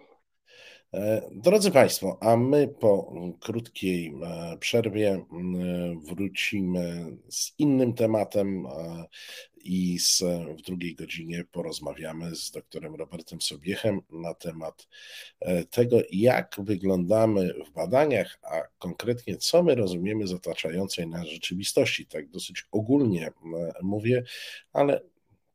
[1.31, 4.15] Drodzy Państwo, a my po krótkiej
[4.59, 5.25] przerwie
[6.09, 8.67] wrócimy z innym tematem
[9.63, 10.23] i z,
[10.57, 14.87] w drugiej godzinie porozmawiamy z doktorem Robertem Sobiechem na temat
[15.39, 22.05] e, tego, jak wyglądamy w badaniach, a konkretnie co my rozumiemy z otaczającej nas rzeczywistości.
[22.05, 23.31] Tak dosyć ogólnie
[23.81, 24.23] mówię,
[24.73, 25.01] ale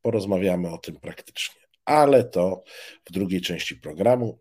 [0.02, 1.60] porozmawiamy o tym praktycznie.
[1.84, 2.62] Ale to
[3.04, 4.38] w drugiej części programu.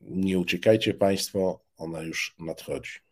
[0.00, 3.03] Nie uciekajcie Państwo, ona już nadchodzi.